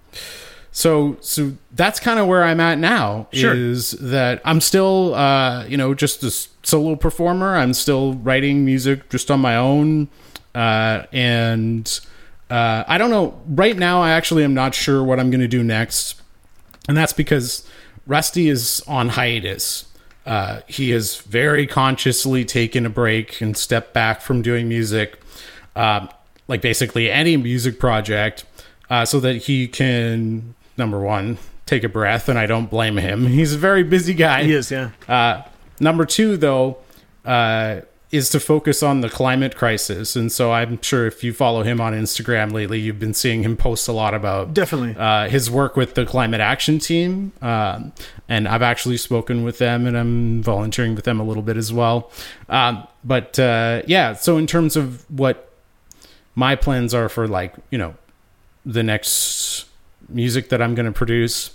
so 0.71 1.17
so 1.21 1.53
that's 1.71 1.99
kind 1.99 2.19
of 2.19 2.27
where 2.27 2.43
I'm 2.43 2.59
at 2.59 2.77
now. 2.77 3.27
Sure. 3.31 3.55
Is 3.55 3.91
that 3.91 4.41
I'm 4.45 4.61
still 4.61 5.15
uh, 5.15 5.65
you 5.65 5.77
know 5.77 5.93
just 5.93 6.23
a 6.23 6.31
solo 6.63 6.95
performer. 6.95 7.55
I'm 7.55 7.73
still 7.73 8.13
writing 8.15 8.65
music 8.65 9.09
just 9.09 9.31
on 9.31 9.39
my 9.39 9.55
own, 9.55 10.09
uh, 10.53 11.03
and 11.11 11.99
uh, 12.49 12.83
I 12.87 12.97
don't 12.97 13.09
know. 13.09 13.39
Right 13.47 13.77
now, 13.77 14.01
I 14.01 14.11
actually 14.11 14.43
am 14.43 14.53
not 14.53 14.75
sure 14.75 15.03
what 15.03 15.19
I'm 15.19 15.29
going 15.31 15.41
to 15.41 15.47
do 15.47 15.63
next 15.63 16.19
and 16.89 16.97
that's 16.97 17.13
because 17.13 17.65
Rusty 18.07 18.49
is 18.49 18.81
on 18.87 19.09
hiatus. 19.09 19.85
Uh, 20.25 20.61
he 20.65 20.89
has 20.89 21.17
very 21.17 21.67
consciously 21.67 22.43
taken 22.43 22.83
a 22.83 22.89
break 22.89 23.41
and 23.41 23.55
stepped 23.55 23.93
back 23.93 24.21
from 24.21 24.41
doing 24.41 24.67
music, 24.67 25.19
um, 25.79 26.09
like 26.47 26.61
basically 26.61 27.09
any 27.09 27.37
music 27.37 27.79
project, 27.79 28.43
uh, 28.89 29.05
so 29.05 29.19
that 29.19 29.35
he 29.37 29.67
can 29.67 30.55
number 30.77 30.99
one 30.99 31.37
take 31.65 31.83
a 31.83 31.89
breath. 31.89 32.27
And 32.27 32.37
I 32.37 32.45
don't 32.45 32.69
blame 32.69 32.97
him. 32.97 33.25
He's 33.39 33.53
a 33.53 33.57
very 33.57 33.83
busy 33.83 34.13
guy. 34.13 34.43
He 34.43 34.53
is, 34.53 34.71
yeah. 34.71 34.91
Uh, 35.07 35.43
number 35.79 36.05
two, 36.05 36.35
though, 36.37 36.77
uh, 37.23 37.81
is 38.11 38.31
to 38.31 38.39
focus 38.39 38.81
on 38.81 39.01
the 39.01 39.09
climate 39.09 39.55
crisis. 39.55 40.15
And 40.15 40.31
so 40.31 40.51
I'm 40.51 40.81
sure 40.81 41.05
if 41.05 41.23
you 41.23 41.31
follow 41.31 41.61
him 41.61 41.79
on 41.79 41.93
Instagram 41.93 42.51
lately, 42.51 42.79
you've 42.79 42.97
been 42.97 43.13
seeing 43.13 43.43
him 43.43 43.55
post 43.55 43.87
a 43.87 43.91
lot 43.91 44.15
about 44.15 44.51
Definitely. 44.53 44.95
uh, 44.97 45.29
his 45.29 45.51
work 45.51 45.77
with 45.77 45.93
the 45.93 46.07
climate 46.07 46.41
action 46.41 46.79
team. 46.79 47.33
Um, 47.41 47.93
and 48.27 48.47
I've 48.47 48.63
actually 48.63 48.97
spoken 48.97 49.43
with 49.43 49.59
them 49.59 49.85
and 49.85 49.95
I'm 49.95 50.41
volunteering 50.41 50.95
with 50.95 51.05
them 51.05 51.19
a 51.19 51.23
little 51.23 51.43
bit 51.43 51.55
as 51.55 51.71
well. 51.71 52.11
Um, 52.49 52.87
but 53.03 53.37
uh, 53.37 53.83
yeah, 53.85 54.13
so 54.13 54.37
in 54.37 54.47
terms 54.47 54.75
of 54.75 55.05
what 55.11 55.48
my 56.35 56.55
plans 56.55 56.93
are 56.93 57.09
for, 57.09 57.27
like, 57.27 57.55
you 57.71 57.77
know, 57.77 57.95
the 58.65 58.83
next 58.83 59.65
music 60.07 60.49
that 60.49 60.61
I'm 60.61 60.75
going 60.75 60.85
to 60.85 60.91
produce, 60.91 61.51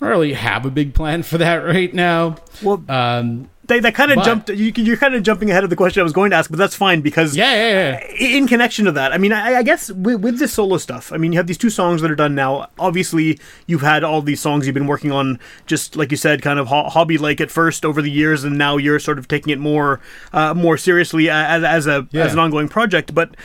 I 0.00 0.04
don't 0.06 0.10
really 0.10 0.32
have 0.34 0.64
a 0.64 0.70
big 0.70 0.94
plan 0.94 1.22
for 1.22 1.38
that 1.38 1.56
right 1.64 1.92
now. 1.92 2.36
Well, 2.62 2.82
Um, 2.88 3.50
they, 3.66 3.78
that 3.78 3.94
kind 3.94 4.10
of 4.10 4.24
jumped. 4.24 4.48
You, 4.50 4.72
you're 4.74 4.96
kind 4.96 5.14
of 5.14 5.22
jumping 5.22 5.48
ahead 5.48 5.62
of 5.62 5.70
the 5.70 5.76
question 5.76 6.00
I 6.00 6.02
was 6.02 6.12
going 6.12 6.32
to 6.32 6.36
ask, 6.36 6.50
but 6.50 6.58
that's 6.58 6.74
fine 6.74 7.02
because 7.02 7.36
yeah, 7.36 7.54
yeah, 7.54 8.00
yeah. 8.10 8.26
in 8.36 8.48
connection 8.48 8.86
to 8.86 8.92
that, 8.92 9.12
I 9.12 9.18
mean, 9.18 9.32
I, 9.32 9.58
I 9.58 9.62
guess 9.62 9.92
with, 9.92 10.20
with 10.22 10.40
this 10.40 10.52
solo 10.52 10.76
stuff, 10.76 11.12
I 11.12 11.18
mean, 11.18 11.32
you 11.32 11.38
have 11.38 11.46
these 11.46 11.56
two 11.56 11.70
songs 11.70 12.02
that 12.02 12.10
are 12.10 12.16
done 12.16 12.34
now. 12.34 12.68
Obviously, 12.80 13.38
you've 13.68 13.82
had 13.82 14.02
all 14.02 14.22
these 14.22 14.40
songs 14.40 14.66
you've 14.66 14.74
been 14.74 14.88
working 14.88 15.12
on, 15.12 15.38
just 15.66 15.94
like 15.94 16.10
you 16.10 16.16
said, 16.16 16.42
kind 16.42 16.58
of 16.58 16.66
ho- 16.66 16.88
hobby 16.88 17.16
like 17.16 17.40
at 17.40 17.48
first 17.52 17.84
over 17.84 18.02
the 18.02 18.10
years, 18.10 18.42
and 18.42 18.58
now 18.58 18.76
you're 18.76 18.98
sort 18.98 19.20
of 19.20 19.28
taking 19.28 19.52
it 19.52 19.60
more, 19.60 20.00
uh, 20.32 20.52
more 20.52 20.76
seriously 20.76 21.30
as, 21.30 21.62
as 21.62 21.86
a 21.86 22.08
Yeah. 22.10 22.24
as 22.24 22.32
an 22.32 22.40
ongoing 22.40 22.68
project. 22.68 23.14
But 23.14 23.36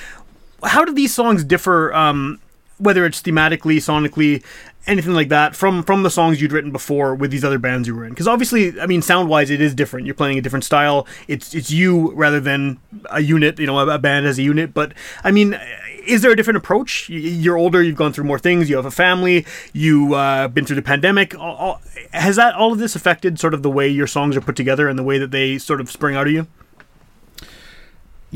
how 0.66 0.86
do 0.86 0.94
these 0.94 1.14
songs 1.14 1.44
differ? 1.44 1.94
Um, 1.94 2.40
whether 2.78 3.06
it's 3.06 3.22
thematically, 3.22 3.78
sonically, 3.78 4.44
anything 4.88 5.14
like 5.14 5.30
that, 5.30 5.56
from 5.56 5.84
from 5.84 6.04
the 6.04 6.10
songs 6.10 6.42
you'd 6.42 6.52
written 6.52 6.72
before 6.72 7.16
with 7.16 7.32
these 7.32 7.44
other 7.44 7.58
bands 7.58 7.88
you 7.88 7.96
were 7.96 8.04
in? 8.04 8.10
Because 8.10 8.28
obviously, 8.28 8.80
I 8.80 8.86
mean, 8.86 9.02
sound 9.02 9.30
wise, 9.30 9.50
it 9.50 9.62
is 9.62 9.74
different. 9.74 10.06
You're 10.06 10.16
playing 10.16 10.38
a 10.38 10.42
different 10.42 10.66
style. 10.66 11.08
It's 11.28 11.54
it's 11.56 11.72
you 11.72 12.12
rather 12.14 12.40
than 12.40 12.80
a 13.10 13.22
unit. 13.22 13.60
You 13.60 13.68
know, 13.68 13.80
a, 13.80 13.96
a 13.96 14.00
band 14.00 14.26
as 14.26 14.38
a 14.38 14.44
unit. 14.44 14.74
But 14.74 14.94
I 15.24 15.32
mean. 15.32 15.60
Is 16.06 16.22
there 16.22 16.30
a 16.30 16.36
different 16.36 16.58
approach? 16.58 17.10
You're 17.10 17.58
older. 17.58 17.82
You've 17.82 17.96
gone 17.96 18.14
through 18.14 18.26
more 18.26 18.38
things. 18.38 18.70
You 18.70 18.76
have 18.76 18.86
a 18.86 18.92
family. 18.92 19.44
You 19.74 20.14
uh, 20.14 20.48
been 20.48 20.64
through 20.64 20.76
the 20.76 20.84
pandemic. 20.84 21.36
All, 21.36 21.56
all, 21.56 21.82
has 22.14 22.36
that 22.36 22.54
all 22.54 22.72
of 22.72 22.78
this 22.78 22.96
affected 22.96 23.40
sort 23.40 23.56
of 23.56 23.64
the 23.64 23.72
way 23.72 23.88
your 23.88 24.06
songs 24.06 24.38
are 24.38 24.42
put 24.42 24.56
together 24.56 24.88
and 24.88 25.00
the 25.00 25.04
way 25.04 25.18
that 25.18 25.32
they 25.32 25.58
sort 25.58 25.82
of 25.82 25.90
spring 25.90 26.16
out 26.16 26.28
of 26.28 26.34
you? 26.34 26.46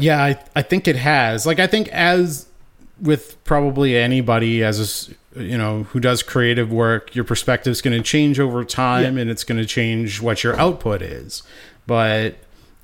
Yeah, 0.01 0.23
I, 0.23 0.39
I 0.55 0.61
think 0.61 0.87
it 0.87 0.95
has. 0.95 1.45
Like, 1.45 1.59
I 1.59 1.67
think 1.67 1.87
as 1.89 2.47
with 3.01 3.41
probably 3.43 3.95
anybody 3.95 4.63
as 4.63 5.09
a 5.09 5.15
you 5.41 5.57
know 5.57 5.83
who 5.83 5.99
does 5.99 6.23
creative 6.23 6.71
work, 6.71 7.15
your 7.15 7.23
perspective 7.23 7.71
is 7.71 7.81
going 7.81 7.97
to 7.97 8.03
change 8.03 8.39
over 8.39 8.65
time, 8.65 9.17
and 9.17 9.29
it's 9.29 9.43
going 9.43 9.59
to 9.59 9.65
change 9.65 10.21
what 10.21 10.43
your 10.43 10.59
output 10.59 11.01
is. 11.01 11.43
But 11.85 12.35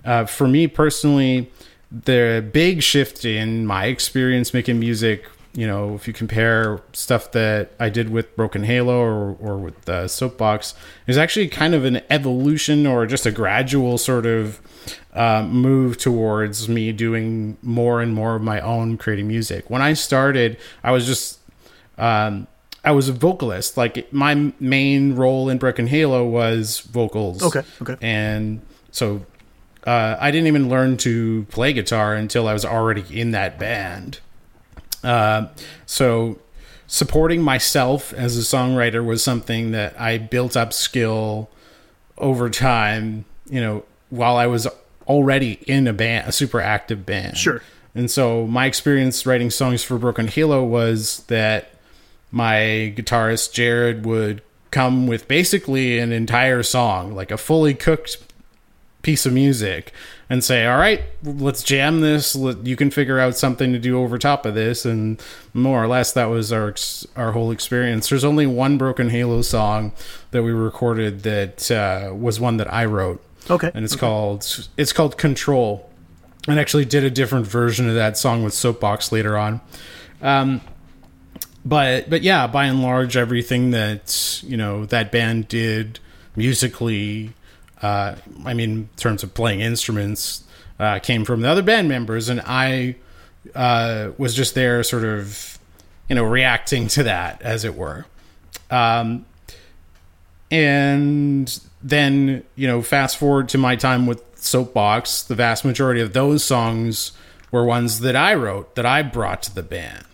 uh, 0.03 0.25
for 0.25 0.47
me 0.47 0.67
personally, 0.67 1.51
the 1.91 2.47
big 2.51 2.83
shift 2.83 3.25
in 3.25 3.65
my 3.65 3.85
experience 3.85 4.53
making 4.53 4.79
music, 4.79 5.25
you 5.53 5.65
know, 5.67 5.95
if 5.95 6.07
you 6.07 6.13
compare 6.13 6.81
stuff 6.93 7.31
that 7.31 7.71
I 7.79 7.89
did 7.89 8.09
with 8.09 8.35
Broken 8.35 8.63
Halo 8.63 8.99
or, 8.99 9.35
or 9.39 9.57
with 9.57 9.87
uh, 9.89 10.07
Soapbox, 10.07 10.75
is 11.07 11.17
actually 11.17 11.47
kind 11.47 11.73
of 11.73 11.85
an 11.85 12.01
evolution 12.09 12.85
or 12.85 13.05
just 13.05 13.25
a 13.25 13.31
gradual 13.31 13.97
sort 13.97 14.25
of 14.25 14.59
uh, 15.13 15.43
move 15.43 15.97
towards 15.97 16.67
me 16.69 16.91
doing 16.91 17.57
more 17.61 18.01
and 18.01 18.13
more 18.13 18.35
of 18.35 18.41
my 18.41 18.59
own 18.59 18.97
creating 18.97 19.27
music. 19.27 19.69
When 19.69 19.81
I 19.81 19.93
started, 19.93 20.57
I 20.83 20.91
was 20.91 21.05
just 21.05 21.39
um, 21.97 22.47
I 22.83 22.91
was 22.91 23.09
a 23.09 23.13
vocalist. 23.13 23.77
Like 23.77 24.11
my 24.13 24.53
main 24.59 25.15
role 25.15 25.49
in 25.49 25.57
Broken 25.57 25.87
Halo 25.87 26.23
was 26.25 26.81
vocals. 26.81 27.41
Okay, 27.43 27.63
okay. 27.81 27.97
And 28.01 28.61
so 28.91 29.25
uh, 29.85 30.17
I 30.19 30.31
didn't 30.31 30.47
even 30.47 30.69
learn 30.69 30.97
to 30.97 31.45
play 31.49 31.73
guitar 31.73 32.15
until 32.15 32.47
I 32.47 32.53
was 32.53 32.63
already 32.63 33.03
in 33.19 33.31
that 33.31 33.57
band. 33.57 34.19
Uh, 35.03 35.47
so 35.85 36.39
supporting 36.87 37.41
myself 37.41 38.13
as 38.13 38.37
a 38.37 38.41
songwriter 38.41 39.03
was 39.03 39.23
something 39.23 39.71
that 39.71 39.99
I 39.99 40.17
built 40.17 40.55
up 40.55 40.71
skill 40.71 41.49
over 42.17 42.49
time. 42.49 43.25
You 43.47 43.61
know, 43.61 43.85
while 44.09 44.37
I 44.37 44.47
was 44.47 44.67
already 45.07 45.59
in 45.67 45.87
a 45.87 45.93
band, 45.93 46.27
a 46.27 46.31
super 46.31 46.59
active 46.59 47.05
band. 47.05 47.37
Sure. 47.37 47.61
And 47.93 48.11
so 48.11 48.45
my 48.45 48.65
experience 48.65 49.25
writing 49.25 49.49
songs 49.49 49.83
for 49.83 49.97
Broken 49.97 50.27
Halo 50.27 50.63
was 50.63 51.23
that 51.27 51.69
my 52.31 52.93
guitarist 52.95 53.53
Jared 53.53 54.05
would 54.05 54.41
come 54.71 55.07
with 55.07 55.27
basically 55.29 55.99
an 55.99 56.11
entire 56.11 56.61
song, 56.61 57.15
like 57.15 57.31
a 57.31 57.37
fully 57.37 57.73
cooked 57.73 58.17
piece 59.01 59.25
of 59.25 59.31
music, 59.31 59.93
and 60.29 60.43
say, 60.43 60.65
"All 60.65 60.77
right, 60.77 61.03
let's 61.23 61.63
jam 61.63 62.01
this. 62.01 62.35
Let, 62.35 62.65
you 62.65 62.75
can 62.75 62.91
figure 62.91 63.19
out 63.19 63.37
something 63.37 63.71
to 63.71 63.79
do 63.79 63.97
over 63.97 64.17
top 64.17 64.45
of 64.45 64.55
this." 64.55 64.83
And 64.83 65.21
more 65.53 65.81
or 65.81 65.87
less, 65.87 66.11
that 66.13 66.25
was 66.25 66.51
our 66.51 66.75
our 67.15 67.31
whole 67.31 67.51
experience. 67.51 68.09
There's 68.09 68.25
only 68.25 68.47
one 68.47 68.77
Broken 68.77 69.11
Halo 69.11 69.41
song 69.41 69.93
that 70.31 70.43
we 70.43 70.51
recorded 70.51 71.23
that 71.23 71.71
uh, 71.71 72.13
was 72.13 72.41
one 72.41 72.57
that 72.57 72.73
I 72.73 72.83
wrote, 72.83 73.23
Okay. 73.49 73.71
and 73.73 73.85
it's 73.85 73.95
called 73.95 74.67
it's 74.77 74.93
called 74.93 75.17
Control. 75.17 75.89
And 76.47 76.59
actually 76.59 76.85
did 76.85 77.03
a 77.03 77.09
different 77.09 77.47
version 77.47 77.89
of 77.89 77.95
that 77.95 78.19
song 78.19 78.43
with 78.43 78.53
Soapbox 78.53 79.11
later 79.11 79.35
on. 79.35 79.61
Um, 80.21 80.61
but 81.65 82.07
but 82.07 82.21
yeah, 82.21 82.45
by 82.45 82.65
and 82.65 82.83
large, 82.83 83.17
everything 83.17 83.71
that 83.71 84.43
you 84.45 84.55
know 84.55 84.85
that 84.85 85.11
band 85.11 85.47
did 85.47 85.99
musically, 86.35 87.33
uh, 87.81 88.15
I 88.45 88.53
mean, 88.53 88.71
in 88.71 88.89
terms 88.95 89.23
of 89.23 89.33
playing 89.33 89.61
instruments, 89.61 90.43
uh, 90.79 90.99
came 90.99 91.25
from 91.25 91.41
the 91.41 91.49
other 91.49 91.63
band 91.63 91.89
members, 91.89 92.29
and 92.29 92.41
I 92.45 92.95
uh, 93.55 94.11
was 94.17 94.35
just 94.35 94.55
there, 94.55 94.83
sort 94.83 95.03
of, 95.03 95.57
you 96.09 96.15
know, 96.15 96.23
reacting 96.23 96.87
to 96.89 97.03
that, 97.03 97.41
as 97.41 97.63
it 97.63 97.75
were. 97.75 98.05
Um, 98.69 99.25
and 100.51 101.59
then 101.85 102.43
you 102.55 102.67
know, 102.67 102.81
fast 102.81 103.17
forward 103.17 103.47
to 103.49 103.57
my 103.57 103.75
time 103.75 104.07
with 104.07 104.21
Soapbox, 104.35 105.23
the 105.23 105.35
vast 105.35 105.63
majority 105.63 106.01
of 106.01 106.13
those 106.13 106.43
songs 106.43 107.11
were 107.51 107.63
ones 107.63 107.99
that 108.01 108.15
I 108.15 108.33
wrote, 108.33 108.75
that 108.75 108.85
I 108.85 109.01
brought 109.03 109.43
to 109.43 109.55
the 109.55 109.63
band 109.63 110.05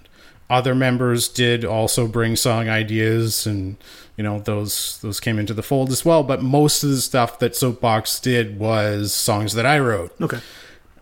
other 0.50 0.76
members 0.76 1.30
did 1.30 1.64
also 1.64 2.06
bring 2.10 2.36
song 2.36 2.68
ideas 2.68 3.48
and 3.48 3.78
you 4.18 4.24
know 4.24 4.38
those 4.42 5.00
those 5.02 5.22
came 5.22 5.40
into 5.40 5.54
the 5.54 5.64
fold 5.64 5.90
as 5.90 6.04
well 6.04 6.24
but 6.24 6.44
most 6.44 6.84
of 6.84 6.90
the 6.90 7.00
stuff 7.00 7.40
that 7.40 7.56
soapbox 7.56 8.20
did 8.20 8.60
was 8.60 9.14
songs 9.14 9.54
that 9.54 9.66
i 9.66 9.80
wrote 9.80 10.14
Okay. 10.22 10.40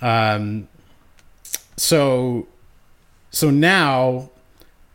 um 0.01 0.67
so 1.77 2.47
so 3.31 3.49
now 3.49 4.29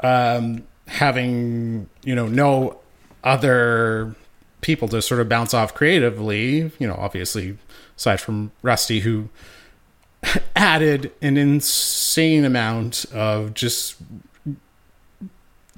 um 0.05 0.63
having 0.87 1.89
you 2.05 2.15
know 2.15 2.29
no 2.29 2.79
other 3.25 4.15
people 4.65 4.89
to 4.89 5.01
sort 5.03 5.21
of 5.21 5.29
bounce 5.29 5.53
off 5.55 5.75
creatively 5.75 6.73
you 6.79 6.87
know 6.87 6.95
obviously 6.99 7.57
aside 7.97 8.21
from 8.21 8.51
rusty 8.63 9.01
who 9.01 9.29
added 10.57 11.13
an 11.23 11.37
insane 11.37 12.45
amount 12.45 13.05
of 13.13 13.53
just 13.55 13.97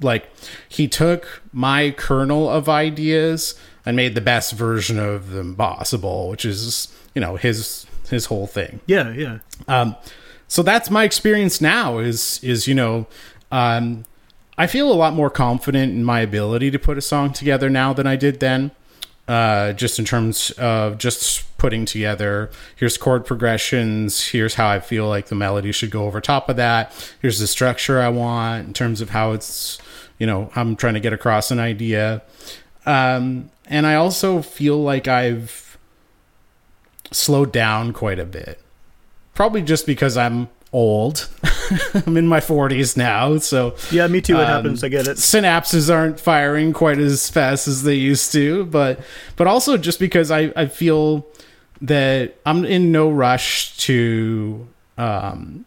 like 0.01 0.29
he 0.69 0.87
took 0.87 1.41
my 1.51 1.91
kernel 1.91 2.49
of 2.49 2.69
ideas 2.69 3.59
and 3.85 3.95
made 3.95 4.15
the 4.15 4.21
best 4.21 4.53
version 4.53 4.97
of 4.99 5.31
them 5.31 5.55
possible 5.55 6.29
which 6.29 6.45
is 6.45 6.87
you 7.13 7.21
know 7.21 7.35
his 7.35 7.85
his 8.09 8.25
whole 8.27 8.47
thing 8.47 8.79
Yeah, 8.87 9.11
yeah. 9.11 9.39
um, 9.67 9.95
so 10.47 10.63
that's 10.63 10.89
my 10.89 11.03
experience 11.03 11.59
now 11.59 11.97
is 11.97 12.39
is 12.43 12.67
you 12.67 12.75
know 12.75 13.07
um, 13.51 14.05
i 14.57 14.65
feel 14.67 14.91
a 14.91 14.93
lot 14.95 15.13
more 15.13 15.29
confident 15.29 15.91
in 15.93 16.03
my 16.05 16.21
ability 16.21 16.71
to 16.71 16.79
put 16.79 16.97
a 16.97 17.01
song 17.01 17.33
together 17.33 17.69
now 17.69 17.91
than 17.91 18.07
i 18.07 18.15
did 18.15 18.39
then 18.39 18.71
uh, 19.27 19.73
just 19.73 19.99
in 19.99 20.05
terms 20.05 20.51
of 20.51 20.97
just 20.97 21.43
putting 21.57 21.85
together 21.85 22.49
here's 22.75 22.97
chord 22.97 23.25
progressions 23.25 24.27
here's 24.27 24.53
how 24.55 24.67
i 24.67 24.79
feel 24.79 25.07
like 25.07 25.27
the 25.27 25.35
melody 25.35 25.71
should 25.71 25.89
go 25.89 26.05
over 26.05 26.21
top 26.21 26.49
of 26.49 26.55
that 26.55 26.93
here's 27.21 27.39
the 27.39 27.47
structure 27.47 27.99
i 27.99 28.07
want 28.07 28.67
in 28.67 28.73
terms 28.73 29.01
of 29.01 29.09
how 29.09 29.31
it's 29.31 29.79
you 30.19 30.27
know 30.27 30.51
i'm 30.55 30.75
trying 30.75 30.93
to 30.93 30.99
get 30.99 31.13
across 31.13 31.51
an 31.51 31.59
idea. 31.59 32.21
Um, 32.85 33.49
and 33.65 33.87
i 33.87 33.95
also 33.95 34.41
feel 34.41 34.81
like 34.81 35.07
i've 35.07 35.77
slowed 37.11 37.51
down 37.51 37.91
quite 37.91 38.19
a 38.19 38.25
bit 38.25 38.61
probably 39.37 39.61
just 39.61 39.85
because 39.85 40.17
I'm 40.17 40.49
old. 40.73 41.27
I'm 42.05 42.17
in 42.17 42.27
my 42.27 42.39
40s 42.39 42.95
now, 42.97 43.37
so 43.37 43.75
Yeah, 43.91 44.07
me 44.07 44.21
too. 44.21 44.35
It 44.35 44.41
Um, 44.41 44.45
happens. 44.47 44.83
I 44.83 44.89
get 44.89 45.07
it. 45.07 45.17
synapses 45.17 45.93
aren't 45.93 46.19
firing 46.19 46.73
quite 46.73 46.97
as 46.99 47.29
fast 47.29 47.67
as 47.67 47.83
they 47.83 47.95
used 47.95 48.31
to 48.33 48.65
but 48.65 48.99
but 49.35 49.47
also 49.47 49.77
just 49.77 49.99
because 49.99 50.29
i 50.31 50.51
i 50.55 50.65
feel 50.65 51.25
that 51.81 52.35
i'm 52.45 52.65
in 52.65 52.91
no 52.91 53.09
rush 53.09 53.75
to 53.77 54.67
um 54.97 55.65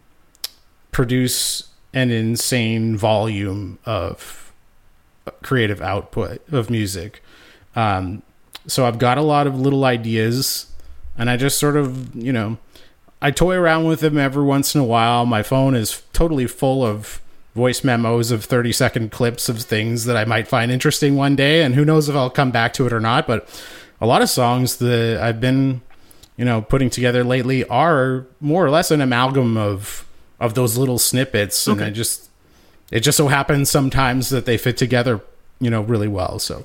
produce 0.92 1.68
an 1.94 2.10
insane 2.10 2.96
volume 2.96 3.78
of 3.84 4.52
creative 5.42 5.80
output 5.80 6.40
of 6.52 6.70
music 6.70 7.22
um 7.76 8.22
so 8.66 8.84
i've 8.86 8.98
got 8.98 9.18
a 9.18 9.22
lot 9.22 9.46
of 9.46 9.58
little 9.58 9.84
ideas 9.84 10.66
and 11.16 11.30
i 11.30 11.36
just 11.36 11.58
sort 11.58 11.76
of 11.76 12.14
you 12.14 12.32
know 12.32 12.58
I 13.22 13.30
toy 13.30 13.56
around 13.56 13.84
with 13.84 14.00
them 14.00 14.16
every 14.16 14.44
once 14.44 14.74
in 14.74 14.80
a 14.80 14.84
while. 14.84 15.26
My 15.26 15.42
phone 15.42 15.74
is 15.74 16.02
totally 16.12 16.46
full 16.46 16.84
of 16.84 17.20
voice 17.54 17.84
memos 17.84 18.30
of 18.30 18.44
30 18.44 18.72
second 18.72 19.12
clips 19.12 19.48
of 19.48 19.60
things 19.60 20.04
that 20.06 20.16
I 20.16 20.24
might 20.24 20.48
find 20.48 20.70
interesting 20.70 21.16
one 21.16 21.36
day. 21.36 21.62
And 21.62 21.74
who 21.74 21.84
knows 21.84 22.08
if 22.08 22.16
I'll 22.16 22.30
come 22.30 22.50
back 22.50 22.72
to 22.74 22.86
it 22.86 22.92
or 22.92 23.00
not. 23.00 23.26
But 23.26 23.48
a 24.00 24.06
lot 24.06 24.22
of 24.22 24.30
songs 24.30 24.76
that 24.78 25.20
I've 25.20 25.40
been, 25.40 25.82
you 26.36 26.44
know, 26.44 26.62
putting 26.62 26.88
together 26.88 27.22
lately 27.22 27.64
are 27.66 28.26
more 28.40 28.64
or 28.64 28.70
less 28.70 28.90
an 28.90 29.02
amalgam 29.02 29.56
of, 29.56 30.06
of 30.38 30.54
those 30.54 30.78
little 30.78 30.98
snippets. 30.98 31.66
And 31.66 31.82
I 31.82 31.90
just, 31.90 32.30
it 32.90 33.00
just 33.00 33.18
so 33.18 33.28
happens 33.28 33.68
sometimes 33.70 34.30
that 34.30 34.46
they 34.46 34.56
fit 34.56 34.78
together, 34.78 35.20
you 35.60 35.68
know, 35.68 35.82
really 35.82 36.08
well. 36.08 36.38
So. 36.38 36.64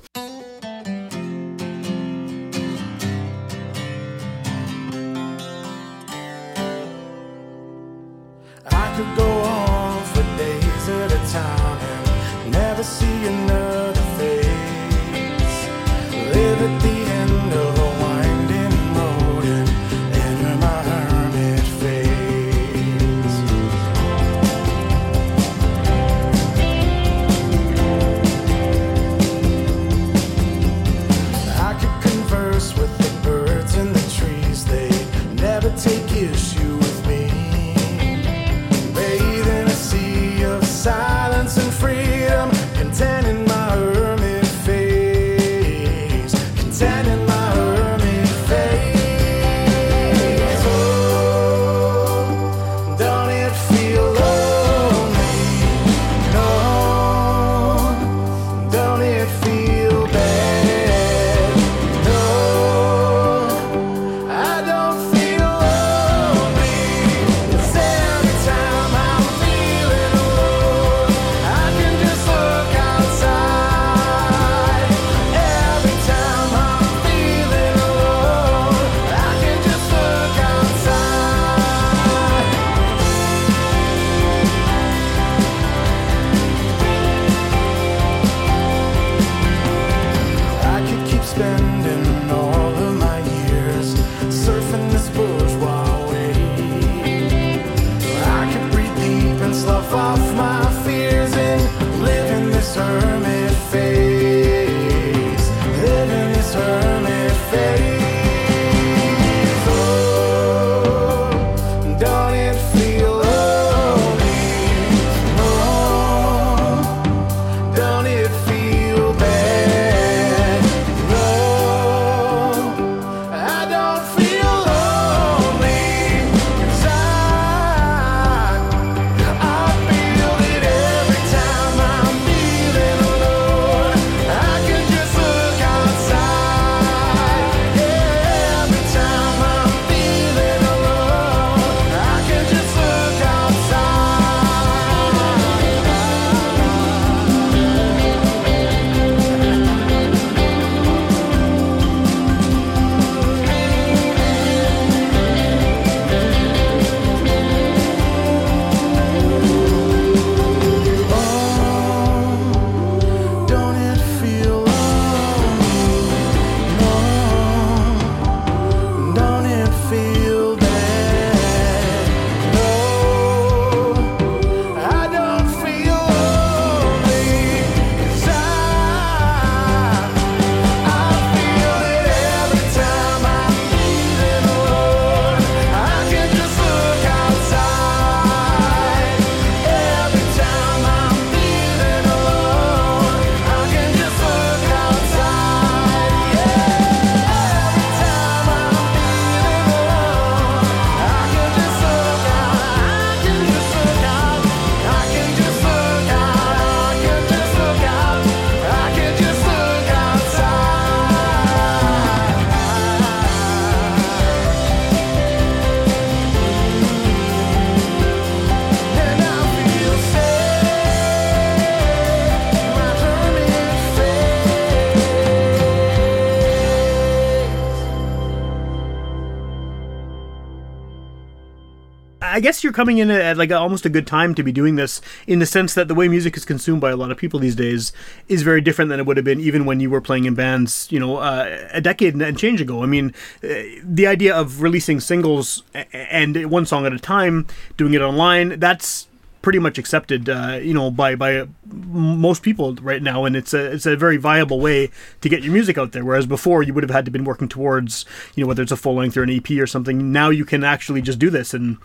I 232.35 232.41
guess 232.41 232.65
you're 232.65 232.73
coming 232.73 232.97
in 232.97 233.09
at 233.09 233.37
like 233.37 233.49
almost 233.53 233.85
a 233.85 233.89
good 233.89 234.05
time 234.05 234.35
to 234.35 234.43
be 234.43 234.51
doing 234.51 234.75
this, 234.75 234.99
in 235.25 235.39
the 235.39 235.45
sense 235.45 235.73
that 235.73 235.87
the 235.87 235.95
way 235.95 236.09
music 236.09 236.35
is 236.35 236.43
consumed 236.43 236.81
by 236.81 236.91
a 236.91 236.97
lot 236.97 237.09
of 237.09 237.15
people 237.15 237.39
these 237.39 237.55
days 237.55 237.93
is 238.27 238.43
very 238.43 238.59
different 238.59 238.89
than 238.89 238.99
it 238.99 239.05
would 239.05 239.15
have 239.15 239.23
been 239.23 239.39
even 239.39 239.63
when 239.63 239.79
you 239.79 239.89
were 239.89 240.01
playing 240.01 240.25
in 240.25 240.35
bands, 240.35 240.85
you 240.91 240.99
know, 240.99 241.15
uh, 241.15 241.65
a 241.71 241.79
decade 241.79 242.13
and 242.13 242.37
change 242.37 242.59
ago. 242.59 242.83
I 242.83 242.87
mean, 242.87 243.13
uh, 243.41 243.47
the 243.81 244.05
idea 244.05 244.35
of 244.35 244.61
releasing 244.61 244.99
singles 244.99 245.63
and 245.93 246.51
one 246.51 246.65
song 246.65 246.85
at 246.85 246.91
a 246.91 246.99
time, 246.99 247.47
doing 247.77 247.93
it 247.93 248.01
online, 248.01 248.59
that's 248.59 249.07
pretty 249.41 249.59
much 249.59 249.77
accepted, 249.77 250.27
uh, 250.27 250.59
you 250.61 250.73
know, 250.73 250.91
by 250.91 251.15
by 251.15 251.37
uh, 251.37 251.45
most 251.71 252.43
people 252.43 252.75
right 252.81 253.01
now, 253.01 253.23
and 253.23 253.37
it's 253.37 253.53
a 253.53 253.71
it's 253.71 253.85
a 253.85 253.95
very 253.95 254.17
viable 254.17 254.59
way 254.59 254.89
to 255.21 255.29
get 255.29 255.41
your 255.41 255.53
music 255.53 255.77
out 255.77 255.93
there. 255.93 256.03
Whereas 256.03 256.25
before, 256.25 256.63
you 256.63 256.73
would 256.73 256.83
have 256.83 256.91
had 256.91 257.05
to 257.05 257.11
been 257.11 257.23
working 257.23 257.47
towards, 257.47 258.03
you 258.33 258.43
know, 258.43 258.47
whether 258.49 258.63
it's 258.63 258.73
a 258.73 258.75
full 258.75 258.95
length 258.95 259.15
or 259.15 259.23
an 259.23 259.29
EP 259.29 259.49
or 259.51 259.67
something. 259.67 260.11
Now 260.11 260.31
you 260.31 260.43
can 260.43 260.65
actually 260.65 261.01
just 261.01 261.17
do 261.17 261.29
this 261.29 261.53
and 261.53 261.77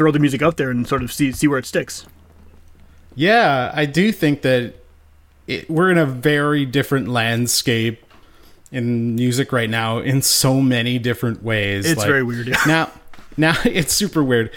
throw 0.00 0.10
the 0.10 0.18
music 0.18 0.40
out 0.40 0.56
there 0.56 0.70
and 0.70 0.88
sort 0.88 1.02
of 1.02 1.12
see 1.12 1.30
see 1.30 1.46
where 1.46 1.58
it 1.58 1.66
sticks. 1.66 2.06
Yeah, 3.14 3.70
I 3.74 3.84
do 3.84 4.12
think 4.12 4.40
that 4.40 4.72
it, 5.46 5.68
we're 5.68 5.90
in 5.90 5.98
a 5.98 6.06
very 6.06 6.64
different 6.64 7.08
landscape 7.08 8.02
in 8.72 9.14
music 9.14 9.52
right 9.52 9.68
now 9.68 9.98
in 9.98 10.22
so 10.22 10.62
many 10.62 10.98
different 10.98 11.42
ways. 11.42 11.84
It's 11.84 12.02
very 12.02 12.22
weird, 12.22 12.48
yeah. 12.48 12.56
Now, 12.66 12.90
now 13.36 13.56
it's 13.66 13.92
super 13.92 14.24
weird. 14.24 14.50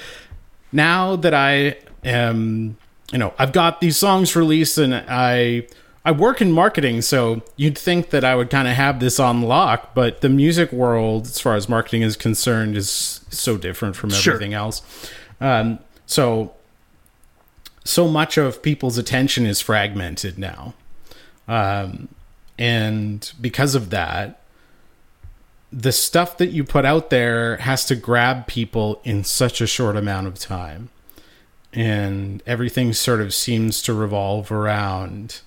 Now 0.71 1.17
that 1.17 1.33
I 1.33 1.75
am, 2.05 2.77
you 3.11 3.17
know, 3.17 3.33
I've 3.37 3.51
got 3.51 3.81
these 3.81 3.97
songs 3.97 4.33
released 4.37 4.77
and 4.77 4.95
I 4.95 5.67
I 6.05 6.13
work 6.13 6.41
in 6.41 6.53
marketing, 6.53 7.01
so 7.01 7.41
you'd 7.57 7.77
think 7.77 8.11
that 8.11 8.23
I 8.23 8.35
would 8.37 8.49
kind 8.49 8.69
of 8.69 8.75
have 8.75 9.01
this 9.01 9.19
on 9.19 9.41
lock, 9.41 9.93
but 9.93 10.21
the 10.21 10.29
music 10.29 10.71
world, 10.71 11.25
as 11.25 11.39
far 11.39 11.55
as 11.55 11.67
marketing 11.67 12.01
is 12.01 12.15
concerned, 12.15 12.77
is 12.77 13.19
so 13.29 13.57
different 13.57 13.97
from 13.97 14.09
Sure. 14.09 14.35
everything 14.35 14.53
else. 14.53 14.81
Um, 15.43 15.79
so 16.05 16.53
so 17.83 18.07
much 18.07 18.37
of 18.37 18.61
people's 18.63 18.97
attention 18.97 19.45
is 19.45 19.59
fragmented 19.59 20.39
now. 20.39 20.73
Um, 21.47 22.07
and 22.57 23.31
because 23.41 23.75
of 23.75 23.89
that, 23.89 24.39
the 25.71 25.91
stuff 25.91 26.37
that 26.37 26.51
you 26.51 26.63
put 26.63 26.85
out 26.85 27.09
there 27.09 27.57
has 27.57 27.85
to 27.85 27.95
grab 27.95 28.47
people 28.47 29.01
in 29.03 29.23
such 29.23 29.59
a 29.59 29.67
short 29.67 29.97
amount 29.97 30.27
of 30.27 30.39
time. 30.39 30.89
And 31.73 32.41
everything 32.45 32.93
sort 32.93 33.19
of 33.19 33.33
seems 33.33 33.81
to 33.81 33.93
revolve 33.93 34.51
around 34.51 35.41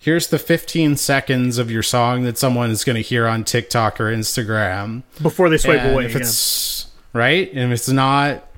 here's 0.00 0.28
the 0.28 0.38
15 0.38 0.96
seconds 0.96 1.58
of 1.58 1.70
your 1.70 1.82
song 1.82 2.24
that 2.24 2.38
someone 2.38 2.70
is 2.70 2.82
going 2.82 2.96
to 2.96 3.02
hear 3.02 3.28
on 3.28 3.44
TikTok 3.44 4.00
or 4.00 4.04
Instagram. 4.06 5.02
Before 5.22 5.48
they 5.48 5.58
swipe 5.58 5.80
And 5.80 5.92
away, 5.92 6.06
if 6.06 6.12
yeah. 6.12 6.20
it's 6.20 6.88
right, 7.12 7.48
and 7.52 7.70
if 7.70 7.78
it's 7.78 7.88
not 7.88 8.49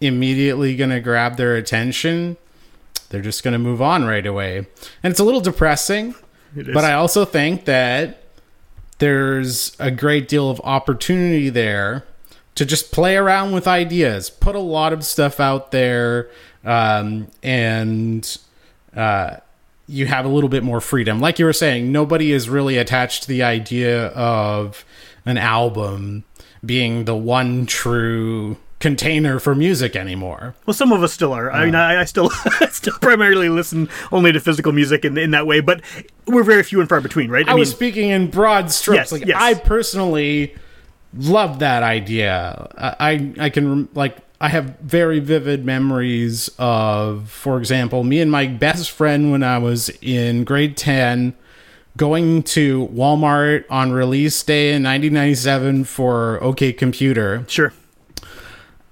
immediately 0.00 0.76
going 0.76 0.90
to 0.90 1.00
grab 1.00 1.36
their 1.36 1.56
attention, 1.56 2.36
they're 3.10 3.22
just 3.22 3.42
going 3.42 3.52
to 3.52 3.58
move 3.58 3.80
on 3.82 4.04
right 4.04 4.26
away. 4.26 4.58
And 5.02 5.10
it's 5.10 5.20
a 5.20 5.24
little 5.24 5.40
depressing, 5.40 6.14
but 6.74 6.84
I 6.84 6.92
also 6.92 7.24
think 7.24 7.64
that 7.64 8.22
there's 8.98 9.76
a 9.78 9.90
great 9.90 10.28
deal 10.28 10.50
of 10.50 10.60
opportunity 10.64 11.48
there 11.50 12.04
to 12.54 12.64
just 12.64 12.90
play 12.90 13.16
around 13.16 13.52
with 13.52 13.68
ideas, 13.68 14.30
put 14.30 14.56
a 14.56 14.60
lot 14.60 14.92
of 14.92 15.04
stuff 15.04 15.38
out 15.38 15.70
there, 15.70 16.28
um, 16.64 17.28
and 17.42 18.38
uh, 18.96 19.36
you 19.86 20.06
have 20.06 20.24
a 20.24 20.28
little 20.28 20.50
bit 20.50 20.62
more 20.64 20.80
freedom. 20.80 21.20
Like 21.20 21.38
you 21.38 21.44
were 21.44 21.52
saying, 21.52 21.92
nobody 21.92 22.32
is 22.32 22.48
really 22.48 22.76
attached 22.76 23.22
to 23.22 23.28
the 23.28 23.42
idea 23.42 24.08
of 24.08 24.84
an 25.24 25.38
album 25.38 26.24
being 26.64 27.04
the 27.04 27.14
one 27.14 27.64
true 27.64 28.56
container 28.80 29.40
for 29.40 29.54
music 29.54 29.96
anymore. 29.96 30.54
Well, 30.66 30.74
some 30.74 30.92
of 30.92 31.02
us 31.02 31.12
still 31.12 31.32
are. 31.32 31.50
I 31.50 31.64
mean, 31.64 31.74
I, 31.74 32.00
I 32.00 32.04
still 32.04 32.30
still 32.70 32.94
primarily 33.00 33.48
listen 33.48 33.88
only 34.12 34.32
to 34.32 34.40
physical 34.40 34.72
music 34.72 35.04
in, 35.04 35.18
in 35.18 35.32
that 35.32 35.46
way, 35.46 35.60
but 35.60 35.82
we're 36.26 36.44
very 36.44 36.62
few 36.62 36.80
and 36.80 36.88
far 36.88 37.00
between, 37.00 37.30
right? 37.30 37.48
I, 37.48 37.54
was 37.54 37.70
speaking 37.70 38.10
in 38.10 38.30
broad 38.30 38.70
strokes. 38.70 38.96
Yes, 38.96 39.12
like 39.12 39.26
yes. 39.26 39.36
I 39.40 39.54
personally 39.54 40.54
love 41.14 41.58
that 41.58 41.82
idea. 41.82 42.68
I 42.76 42.94
I 43.00 43.46
I 43.46 43.50
can 43.50 43.88
like 43.94 44.18
I 44.40 44.48
have 44.48 44.78
very 44.78 45.18
vivid 45.18 45.64
memories 45.64 46.48
of, 46.58 47.28
for 47.28 47.58
example, 47.58 48.04
me 48.04 48.20
and 48.20 48.30
my 48.30 48.46
best 48.46 48.90
friend 48.90 49.32
when 49.32 49.42
I 49.42 49.58
was 49.58 49.90
in 50.00 50.44
grade 50.44 50.76
ten. 50.76 51.34
Going 51.96 52.44
to 52.44 52.86
Walmart 52.94 53.64
on 53.68 53.90
release 53.90 54.40
day 54.44 54.68
in 54.68 54.84
1997 54.84 55.82
for 55.82 56.40
OK 56.40 56.72
Computer, 56.72 57.44
sure. 57.48 57.72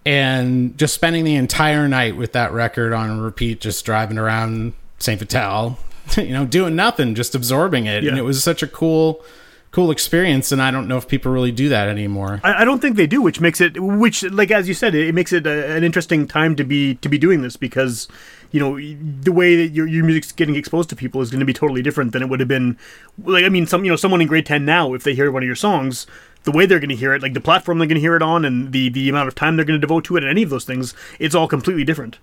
And 0.07 0.79
just 0.79 0.95
spending 0.95 1.25
the 1.25 1.35
entire 1.35 1.89
night 1.89 2.17
with 2.17 2.33
that 2.33 2.53
record 2.53 2.93
on 2.93 3.21
repeat, 3.21 3.61
just 3.61 3.85
driving 3.85 4.19
around 4.19 4.73
St. 4.99 5.19
Vital, 5.19 5.79
you 6.17 6.33
know, 6.33 6.47
doing 6.47 6.77
nothing, 6.77 7.17
just 7.17 7.35
absorbing 7.35 7.87
it. 7.87 8.05
And 8.07 8.17
it 8.17 8.23
was 8.23 8.43
such 8.43 8.63
a 8.63 8.69
cool, 8.69 9.25
cool 9.73 9.91
experience. 9.91 10.53
And 10.53 10.63
I 10.63 10.71
don't 10.71 10.87
know 10.87 10.97
if 10.97 11.09
people 11.09 11.33
really 11.33 11.51
do 11.51 11.69
that 11.71 11.89
anymore. 11.89 12.41
I, 12.45 12.63
I 12.63 12.65
don't 12.65 12.79
think 12.79 12.95
they 12.97 13.09
do, 13.09 13.21
which 13.21 13.41
makes 13.41 13.61
it, 13.61 13.83
which 13.83 14.23
like 14.23 14.53
as 14.53 14.69
you 14.69 14.75
said, 14.75 14.95
it, 14.95 15.09
it 15.09 15.13
makes 15.13 15.33
it 15.33 15.45
a, 15.45 15.75
an 15.75 15.83
interesting 15.83 16.29
time 16.29 16.55
to 16.55 16.63
be 16.63 16.95
to 16.97 17.09
be 17.09 17.19
doing 17.19 17.43
this 17.43 17.57
because 17.57 18.07
you 18.53 18.61
know 18.61 18.79
the 18.79 19.33
way 19.33 19.57
that 19.57 19.75
your, 19.75 19.89
your 19.89 20.05
music's 20.05 20.31
getting 20.31 20.55
exposed 20.55 20.89
to 20.91 20.97
people 20.97 21.21
is 21.21 21.31
going 21.31 21.41
to 21.41 21.47
be 21.47 21.53
totally 21.53 21.83
different 21.83 22.13
than 22.13 22.23
it 22.23 22.29
would 22.29 22.39
have 22.39 22.49
been. 22.49 22.79
Like 23.25 23.45
I 23.45 23.49
mean, 23.49 23.67
some 23.67 23.85
you 23.85 23.91
know 23.91 23.97
someone 23.97 24.21
in 24.21 24.29
grade 24.29 24.47
ten 24.47 24.65
now, 24.65 24.95
if 24.95 25.03
they 25.03 25.17
hear 25.17 25.33
one 25.33 25.43
of 25.43 25.49
your 25.49 25.57
songs, 25.57 26.07
the 26.47 26.53
way 26.53 26.65
they're 26.65 26.81
going 26.81 26.89
to 26.89 26.97
hear 26.97 27.13
it, 27.13 27.21
like 27.21 27.35
the 27.35 27.41
platform 27.41 27.79
they're 27.79 27.87
going 27.87 27.97
to 27.97 28.01
hear 28.01 28.17
it 28.17 28.23
on, 28.23 28.45
and 28.47 28.73
the 28.73 28.89
the 28.89 29.09
amount 29.11 29.29
of 29.29 29.35
time 29.35 29.57
they're 29.57 29.65
going 29.67 29.79
to 29.79 29.87
devote 29.87 30.05
to 30.07 30.17
it, 30.17 30.23
and 30.23 30.31
any 30.31 30.43
of 30.43 30.49
those 30.51 30.65
things, 30.65 30.95
it's 31.19 31.35
all 31.35 31.47
completely 31.47 31.85
different. 31.85 32.19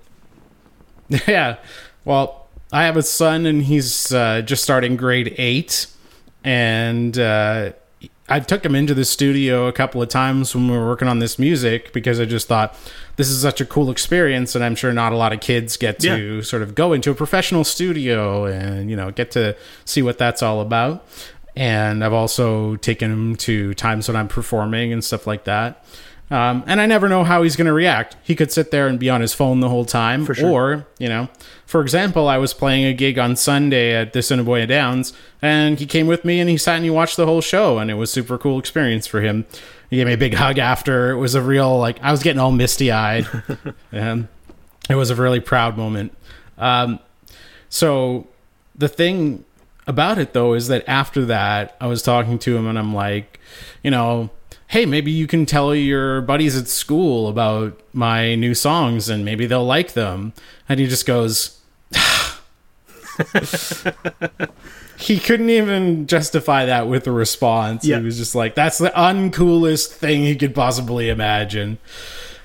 yeah. 1.28 1.58
Well, 2.06 2.48
I 2.72 2.84
have 2.86 2.98
a 2.98 3.04
son 3.04 3.46
and 3.46 3.62
he's 3.64 4.12
uh, 4.12 4.42
just 4.42 4.64
starting 4.64 4.96
grade 4.96 5.36
eight. 5.38 5.88
And 6.44 7.18
uh, 7.18 7.74
I 8.28 8.40
took 8.40 8.66
him 8.66 8.76
into 8.76 8.94
the 8.94 9.06
studio 9.06 9.68
a 9.68 9.72
couple 9.74 10.02
of 10.02 10.10
times 10.10 10.56
when 10.56 10.68
we 10.70 10.78
were 10.78 10.88
working 10.88 11.08
on 11.08 11.20
this 11.20 11.38
music 11.40 11.94
because 11.94 12.20
I 12.20 12.26
just 12.26 12.48
thought 12.48 12.76
this 13.16 13.30
is 13.30 13.42
such 13.42 13.62
a 13.62 13.66
cool 13.66 13.92
experience. 13.92 14.56
And 14.56 14.64
I'm 14.64 14.76
sure 14.76 14.92
not 14.92 15.14
a 15.14 15.16
lot 15.16 15.34
of 15.34 15.40
kids 15.40 15.78
get 15.78 16.00
to 16.00 16.36
Yeah. 16.38 16.42
sort 16.42 16.62
of 16.64 16.74
go 16.76 16.94
into 16.94 17.12
a 17.12 17.16
professional 17.16 17.64
studio 17.64 18.46
and, 18.46 18.90
you 18.90 18.96
know, 18.96 19.12
get 19.12 19.32
to 19.32 19.56
see 19.86 20.02
what 20.02 20.18
that's 20.18 20.42
all 20.42 20.60
about. 20.62 21.06
And 21.56 22.04
I've 22.04 22.14
also 22.14 22.78
taken 22.78 23.12
him 23.12 23.36
to 23.38 23.74
times 23.76 24.08
when 24.08 24.16
I'm 24.16 24.28
performing 24.28 24.92
and 24.92 25.04
stuff 25.04 25.28
like 25.28 25.44
that. 25.44 25.86
Um, 26.32 26.64
and 26.66 26.82
I 26.82 26.88
never 26.88 27.08
know 27.10 27.24
how 27.24 27.44
he's 27.44 27.56
going 27.56 27.68
to 27.68 27.74
react. 27.74 28.16
He 28.24 28.34
could 28.36 28.52
sit 28.52 28.72
there 28.72 28.88
and 28.88 29.00
be 29.00 29.08
on 29.10 29.22
his 29.22 29.36
phone 29.36 29.60
the 29.60 29.70
whole 29.70 29.86
time, 29.86 30.26
For 30.26 30.34
sure. 30.34 30.50
or 30.50 30.88
you 30.98 31.08
know, 31.08 31.30
for 31.68 31.82
example, 31.82 32.28
I 32.28 32.38
was 32.38 32.56
playing 32.56 32.86
a 32.86 32.94
gig 32.94 33.20
on 33.20 33.36
Sunday 33.36 33.94
at 33.94 34.14
the 34.14 34.20
Assiniboia 34.20 34.66
Downs, 34.66 35.14
and 35.44 35.78
he 35.78 35.86
came 35.86 36.08
with 36.08 36.26
me 36.26 36.40
and 36.40 36.50
he 36.50 36.58
sat 36.58 36.78
and 36.78 36.86
he 36.86 36.90
watched 36.90 37.18
the 37.18 37.28
whole 37.28 37.42
show, 37.42 37.78
and 37.78 37.92
it 37.92 37.96
was 37.96 38.12
super 38.12 38.40
cool 38.40 38.58
experience 38.58 39.06
for 39.06 39.22
him. 39.22 39.46
He 39.92 39.98
gave 39.98 40.08
me 40.08 40.14
a 40.14 40.18
big 40.18 40.34
hug 40.34 40.58
after. 40.58 41.12
It 41.12 41.18
was 41.18 41.36
a 41.36 41.42
real 41.42 41.78
like 41.78 42.02
I 42.02 42.10
was 42.10 42.24
getting 42.24 42.40
all 42.40 42.52
misty 42.52 42.92
eyed, 42.92 43.28
and 43.92 44.28
it 44.90 44.96
was 44.96 45.12
a 45.12 45.16
really 45.16 45.42
proud 45.42 45.78
moment. 45.78 46.18
Um, 46.58 47.00
so 47.70 48.28
the 48.76 48.88
thing 48.88 49.46
about 49.88 50.18
it 50.18 50.34
though 50.34 50.54
is 50.54 50.68
that 50.68 50.84
after 50.88 51.26
that, 51.26 51.76
I 51.80 51.88
was 51.88 52.02
talking 52.02 52.40
to 52.40 52.58
him 52.58 52.68
and 52.68 52.78
I'm 52.80 52.94
like, 52.94 53.40
you 53.84 53.92
know, 53.92 54.30
hey, 54.68 54.86
maybe 54.86 55.12
you 55.12 55.28
can 55.28 55.46
tell 55.46 55.76
your 55.76 56.22
buddies 56.22 56.58
at 56.58 56.68
school 56.68 57.28
about 57.28 57.80
my 57.94 58.36
new 58.36 58.56
songs 58.56 59.10
and 59.10 59.24
maybe 59.24 59.46
they'll 59.46 59.66
like 59.66 59.94
them. 59.94 60.34
And 60.68 60.80
he 60.80 60.88
just 60.88 61.06
goes, 61.06 61.60
he 64.98 65.20
couldn't 65.20 65.50
even 65.50 66.08
justify 66.08 66.66
that 66.66 66.88
with 66.88 67.06
a 67.06 67.12
response. 67.12 67.86
Yeah. 67.86 68.00
He 68.00 68.06
was 68.06 68.18
just 68.18 68.34
like, 68.34 68.56
that's 68.56 68.80
the 68.80 68.90
uncoolest 68.96 69.90
thing 69.90 70.22
he 70.24 70.36
could 70.36 70.56
possibly 70.56 71.10
imagine. 71.10 71.78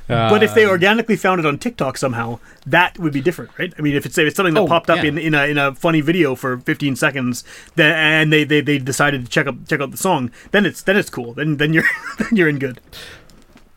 But 0.08 0.42
if 0.42 0.54
they 0.54 0.64
Um, 0.64 0.70
organically 0.70 1.16
found 1.16 1.38
it 1.38 1.44
on 1.46 1.58
TikTok 1.58 1.98
somehow, 1.98 2.38
that 2.66 2.98
would 2.98 3.12
be 3.12 3.20
different, 3.20 3.50
right? 3.58 3.72
I 3.78 3.82
mean, 3.82 3.94
if 3.94 4.06
it's, 4.06 4.16
if 4.16 4.26
it's 4.26 4.36
something 4.36 4.54
that 4.54 4.60
Oh, 4.62 4.66
popped 4.66 4.88
up 4.88 4.98
yeah. 5.04 5.10
in, 5.10 5.18
in 5.18 5.34
a 5.34 5.44
in 5.44 5.58
a 5.58 5.74
funny 5.74 6.00
video 6.00 6.34
for 6.34 6.56
15 6.58 6.96
seconds, 6.96 7.44
then 7.76 7.94
and 7.94 8.32
they, 8.32 8.44
they, 8.44 8.62
they 8.62 8.78
decided 8.78 9.24
to 9.26 9.30
check 9.30 9.46
out 9.46 9.66
check 9.68 9.80
out 9.80 9.90
the 9.90 9.96
song, 9.98 10.30
then 10.52 10.64
it's 10.64 10.80
then 10.82 10.96
it's 10.96 11.10
cool. 11.10 11.34
Then 11.34 11.58
then 11.58 11.72
you're 11.74 11.84
then 12.18 12.28
you're 12.32 12.48
in 12.48 12.58
good. 12.58 12.80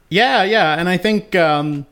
Yeah, 0.10 0.44
yeah, 0.44 0.80
and 0.80 0.88
I 0.90 0.98
think 0.98 1.36
um, 1.36 1.86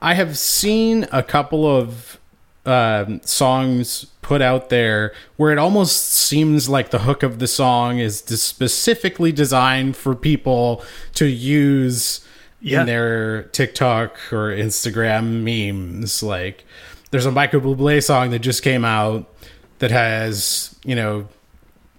I 0.00 0.14
have 0.14 0.36
seen 0.38 1.06
a 1.12 1.22
couple 1.22 1.66
of 1.66 2.18
um, 2.64 3.20
songs 3.22 4.06
put 4.22 4.42
out 4.42 4.70
there 4.70 5.12
where 5.36 5.52
it 5.52 5.58
almost 5.58 6.12
seems 6.12 6.68
like 6.68 6.90
the 6.90 7.00
hook 7.00 7.22
of 7.22 7.38
the 7.38 7.46
song 7.46 7.98
is 7.98 8.18
specifically 8.18 9.30
designed 9.30 9.96
for 9.96 10.16
people 10.16 10.82
to 11.14 11.26
use 11.26 12.20
Yeah. 12.60 12.80
in 12.80 12.86
their 12.86 13.42
TikTok 13.44 14.32
or 14.32 14.50
Instagram 14.50 15.42
memes. 15.44 16.22
Like, 16.22 16.64
there's 17.10 17.26
a 17.26 17.30
Michael 17.32 17.60
Bublé 17.60 18.02
song 18.02 18.30
that 18.30 18.40
just 18.40 18.62
came 18.62 18.84
out 18.84 19.32
that 19.78 19.90
has, 19.90 20.74
you 20.84 20.94
know, 20.94 21.28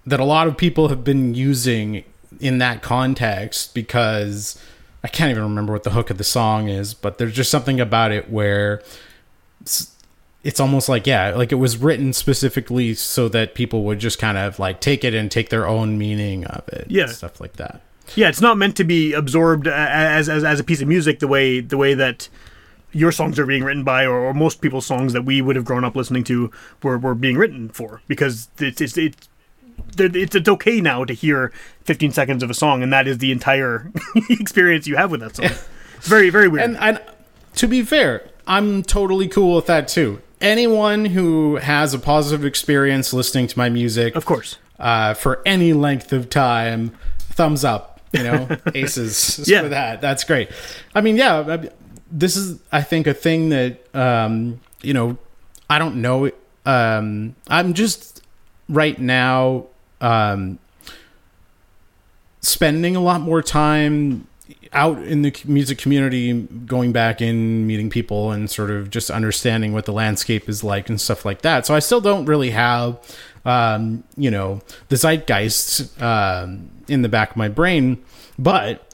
that 0.06 0.20
a 0.20 0.24
lot 0.24 0.46
of 0.48 0.56
people 0.56 0.88
have 0.88 1.04
been 1.04 1.34
using 1.34 2.02
in 2.40 2.58
that 2.58 2.82
context 2.82 3.74
because 3.74 4.60
I 5.04 5.08
can't 5.08 5.30
even 5.30 5.42
remember 5.44 5.72
what 5.72 5.84
the 5.84 5.90
hook 5.90 6.10
of 6.10 6.18
the 6.18 6.24
song 6.24 6.68
is, 6.68 6.92
but 6.94 7.18
there's 7.18 7.34
just 7.34 7.50
something 7.50 7.80
about 7.80 8.10
it 8.10 8.30
where 8.30 8.82
it's, 9.60 9.94
it's 10.44 10.60
almost 10.60 10.88
like 10.88 11.06
yeah, 11.06 11.30
like 11.30 11.52
it 11.52 11.56
was 11.56 11.76
written 11.76 12.12
specifically 12.12 12.94
so 12.94 13.28
that 13.28 13.54
people 13.54 13.84
would 13.84 13.98
just 13.98 14.18
kind 14.18 14.38
of 14.38 14.58
like 14.58 14.80
take 14.80 15.04
it 15.04 15.14
and 15.14 15.30
take 15.30 15.48
their 15.50 15.66
own 15.66 15.98
meaning 15.98 16.44
of 16.46 16.66
it, 16.68 16.86
Yeah. 16.90 17.06
stuff 17.06 17.40
like 17.40 17.54
that. 17.54 17.80
Yeah, 18.14 18.28
it's 18.28 18.40
not 18.40 18.56
meant 18.56 18.76
to 18.76 18.84
be 18.84 19.12
absorbed 19.12 19.66
as, 19.66 20.28
as 20.28 20.44
as 20.44 20.60
a 20.60 20.64
piece 20.64 20.80
of 20.80 20.88
music 20.88 21.18
the 21.18 21.28
way 21.28 21.60
the 21.60 21.76
way 21.76 21.94
that 21.94 22.28
your 22.92 23.12
songs 23.12 23.38
are 23.38 23.46
being 23.46 23.64
written 23.64 23.84
by, 23.84 24.04
or, 24.04 24.18
or 24.18 24.34
most 24.34 24.60
people's 24.60 24.86
songs 24.86 25.12
that 25.12 25.22
we 25.22 25.42
would 25.42 25.56
have 25.56 25.64
grown 25.64 25.84
up 25.84 25.94
listening 25.94 26.24
to 26.24 26.50
were, 26.82 26.98
were 26.98 27.14
being 27.14 27.36
written 27.36 27.68
for, 27.68 28.02
because 28.08 28.48
it's 28.58 28.80
it's 28.80 28.96
it's, 28.96 29.28
it's 29.98 30.36
it's 30.36 30.48
okay 30.48 30.80
now 30.80 31.04
to 31.04 31.12
hear 31.12 31.52
15 31.84 32.12
seconds 32.12 32.42
of 32.42 32.50
a 32.50 32.54
song, 32.54 32.82
and 32.82 32.92
that 32.92 33.06
is 33.06 33.18
the 33.18 33.30
entire 33.30 33.92
experience 34.30 34.86
you 34.86 34.96
have 34.96 35.10
with 35.10 35.20
that 35.20 35.36
song. 35.36 35.46
It's 35.46 35.68
very 36.08 36.30
very 36.30 36.48
weird. 36.48 36.64
And, 36.64 36.76
and 36.78 37.02
to 37.56 37.66
be 37.66 37.82
fair, 37.82 38.30
I'm 38.46 38.82
totally 38.82 39.28
cool 39.28 39.56
with 39.56 39.66
that 39.66 39.88
too. 39.88 40.22
Anyone 40.40 41.06
who 41.06 41.56
has 41.56 41.94
a 41.94 41.98
positive 41.98 42.44
experience 42.44 43.12
listening 43.12 43.48
to 43.48 43.58
my 43.58 43.68
music, 43.68 44.14
of 44.14 44.24
course, 44.24 44.56
uh, 44.78 45.14
for 45.14 45.42
any 45.44 45.72
length 45.72 46.12
of 46.12 46.30
time, 46.30 46.96
thumbs 47.18 47.64
up. 47.64 47.97
You 48.12 48.22
know, 48.22 48.48
aces 48.74 49.46
Yeah. 49.48 49.62
for 49.62 49.68
that. 49.70 50.00
That's 50.00 50.24
great. 50.24 50.50
I 50.94 51.00
mean, 51.00 51.16
yeah, 51.16 51.66
this 52.10 52.36
is 52.36 52.60
I 52.72 52.82
think 52.82 53.06
a 53.06 53.14
thing 53.14 53.48
that 53.50 53.94
um, 53.94 54.60
you 54.82 54.94
know 54.94 55.18
I 55.68 55.78
don't 55.78 55.96
know. 55.96 56.30
Um, 56.64 57.34
I'm 57.48 57.74
just 57.74 58.22
right 58.68 58.98
now 58.98 59.66
um, 60.00 60.58
spending 62.40 62.94
a 62.96 63.00
lot 63.00 63.20
more 63.20 63.42
time 63.42 64.26
out 64.72 65.02
in 65.02 65.22
the 65.22 65.34
music 65.44 65.78
community, 65.78 66.32
going 66.32 66.92
back 66.92 67.20
in, 67.20 67.66
meeting 67.66 67.90
people, 67.90 68.32
and 68.32 68.50
sort 68.50 68.70
of 68.70 68.90
just 68.90 69.10
understanding 69.10 69.72
what 69.72 69.84
the 69.84 69.92
landscape 69.92 70.48
is 70.48 70.64
like 70.64 70.88
and 70.88 71.00
stuff 71.00 71.24
like 71.24 71.42
that. 71.42 71.66
So 71.66 71.74
I 71.74 71.78
still 71.78 72.00
don't 72.00 72.26
really 72.26 72.50
have, 72.50 72.98
um, 73.44 74.04
you 74.16 74.30
know, 74.30 74.60
the 74.88 74.96
zeitgeist 74.96 76.00
um, 76.02 76.70
in 76.88 77.02
the 77.02 77.08
back 77.08 77.30
of 77.30 77.36
my 77.36 77.48
brain, 77.48 78.02
but 78.38 78.87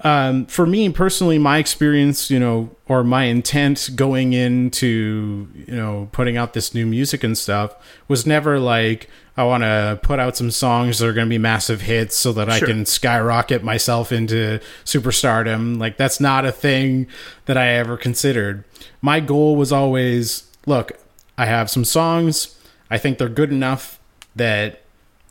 um, 0.00 0.46
for 0.46 0.64
me 0.64 0.88
personally, 0.90 1.38
my 1.38 1.58
experience, 1.58 2.30
you 2.30 2.38
know, 2.38 2.70
or 2.86 3.02
my 3.02 3.24
intent 3.24 3.90
going 3.96 4.32
into, 4.32 5.48
you 5.54 5.74
know, 5.74 6.08
putting 6.12 6.36
out 6.36 6.52
this 6.52 6.72
new 6.72 6.86
music 6.86 7.24
and 7.24 7.36
stuff 7.36 7.74
was 8.06 8.24
never 8.24 8.60
like, 8.60 9.10
I 9.36 9.44
want 9.44 9.62
to 9.64 9.98
put 10.02 10.18
out 10.18 10.36
some 10.36 10.50
songs 10.50 10.98
that 10.98 11.06
are 11.06 11.12
going 11.12 11.26
to 11.26 11.30
be 11.30 11.38
massive 11.38 11.82
hits 11.82 12.16
so 12.16 12.32
that 12.32 12.48
I 12.48 12.60
can 12.60 12.86
skyrocket 12.86 13.62
myself 13.62 14.12
into 14.12 14.60
superstardom. 14.84 15.78
Like, 15.78 15.96
that's 15.96 16.20
not 16.20 16.44
a 16.44 16.52
thing 16.52 17.06
that 17.46 17.56
I 17.56 17.68
ever 17.68 17.96
considered. 17.96 18.64
My 19.00 19.20
goal 19.20 19.56
was 19.56 19.72
always 19.72 20.44
look, 20.66 20.92
I 21.36 21.46
have 21.46 21.70
some 21.70 21.84
songs. 21.84 22.56
I 22.90 22.98
think 22.98 23.18
they're 23.18 23.28
good 23.28 23.52
enough 23.52 24.00
that 24.34 24.82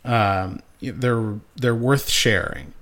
um, 0.06 0.62
they're 0.82 1.40
they're 1.56 1.76
worth 1.76 2.10
sharing 2.10 2.74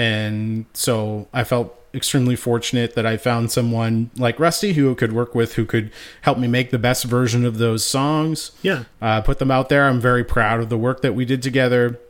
and 0.00 0.64
so 0.72 1.28
I 1.30 1.44
felt 1.44 1.78
extremely 1.92 2.34
fortunate 2.34 2.94
that 2.94 3.04
I 3.04 3.18
found 3.18 3.52
someone 3.52 4.10
like 4.16 4.40
Rusty 4.40 4.72
who 4.72 4.94
could 4.94 5.12
work 5.12 5.34
with, 5.34 5.56
who 5.56 5.66
could 5.66 5.90
help 6.22 6.38
me 6.38 6.48
make 6.48 6.70
the 6.70 6.78
best 6.78 7.04
version 7.04 7.44
of 7.44 7.58
those 7.58 7.84
songs. 7.84 8.52
Yeah. 8.62 8.84
uh, 9.02 9.20
put 9.20 9.40
them 9.40 9.50
out 9.50 9.68
there. 9.68 9.86
I'm 9.86 10.00
very 10.00 10.24
proud 10.24 10.60
of 10.60 10.70
the 10.70 10.78
work 10.78 11.02
that 11.02 11.14
we 11.14 11.26
did 11.26 11.42
together. 11.42 12.00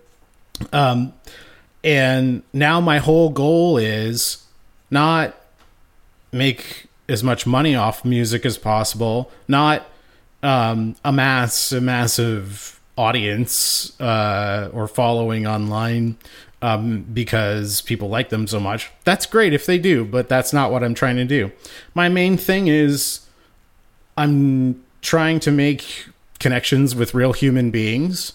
Um, 0.73 1.15
and 1.83 2.45
now 2.53 2.81
my 2.81 2.99
whole 2.99 3.31
goal 3.31 3.77
is 3.77 4.45
not 4.89 5.35
make 6.31 6.87
as 7.09 7.25
much 7.25 7.45
money 7.45 7.75
off 7.75 8.05
music 8.05 8.47
as 8.47 8.57
possible, 8.57 9.33
not 9.49 9.85
um, 10.45 10.95
amass 11.05 11.73
a 11.73 11.81
massive 11.81 12.79
audience 12.97 13.99
uh, 14.01 14.71
or 14.73 14.87
following 14.87 15.45
online 15.45 16.17
um, 16.63 17.03
because 17.13 17.81
people 17.83 18.09
like 18.09 18.29
them 18.29 18.47
so 18.47 18.61
much. 18.61 18.91
That's 19.05 19.27
great 19.27 19.53
if 19.53 19.67
they 19.67 19.79
do, 19.79 20.05
but 20.05 20.29
that's 20.29 20.53
not 20.53 20.71
what 20.71 20.83
I'm 20.83 20.95
trying 20.95 21.17
to 21.17 21.25
do. 21.25 21.53
My 21.95 22.09
main 22.09 22.37
thing 22.37 22.69
is 22.69 23.27
I'm 24.17 24.83
trying 25.01 25.41
to 25.41 25.51
make 25.51 26.07
connections 26.39 26.95
with 26.95 27.15
real 27.15 27.33
human 27.33 27.71
beings. 27.71 28.35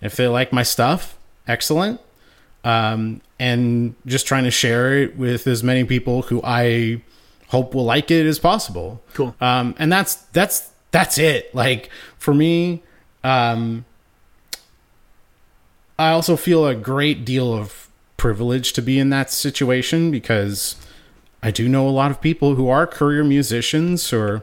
If 0.00 0.16
they 0.16 0.28
like 0.28 0.52
my 0.52 0.62
stuff, 0.62 1.18
excellent. 1.46 2.00
Um, 2.64 3.20
and 3.38 3.94
just 4.06 4.26
trying 4.26 4.44
to 4.44 4.50
share 4.50 4.98
it 4.98 5.16
with 5.16 5.46
as 5.46 5.62
many 5.62 5.84
people 5.84 6.22
who 6.22 6.40
I 6.42 7.02
hope 7.48 7.74
will 7.74 7.84
like 7.84 8.10
it 8.10 8.26
as 8.26 8.38
possible. 8.38 9.02
Cool. 9.14 9.36
Um, 9.40 9.74
and 9.78 9.92
that's 9.92 10.16
that's 10.32 10.70
that's 10.90 11.18
it. 11.18 11.54
Like 11.54 11.90
for 12.18 12.34
me, 12.34 12.82
um, 13.22 13.84
I 15.98 16.10
also 16.10 16.36
feel 16.36 16.66
a 16.66 16.74
great 16.74 17.24
deal 17.24 17.52
of 17.54 17.88
privilege 18.16 18.72
to 18.74 18.82
be 18.82 18.98
in 18.98 19.10
that 19.10 19.30
situation 19.30 20.10
because 20.10 20.76
I 21.42 21.50
do 21.50 21.68
know 21.68 21.88
a 21.88 21.90
lot 21.90 22.10
of 22.10 22.20
people 22.20 22.54
who 22.54 22.68
are 22.68 22.86
career 22.86 23.22
musicians 23.24 24.12
or 24.12 24.42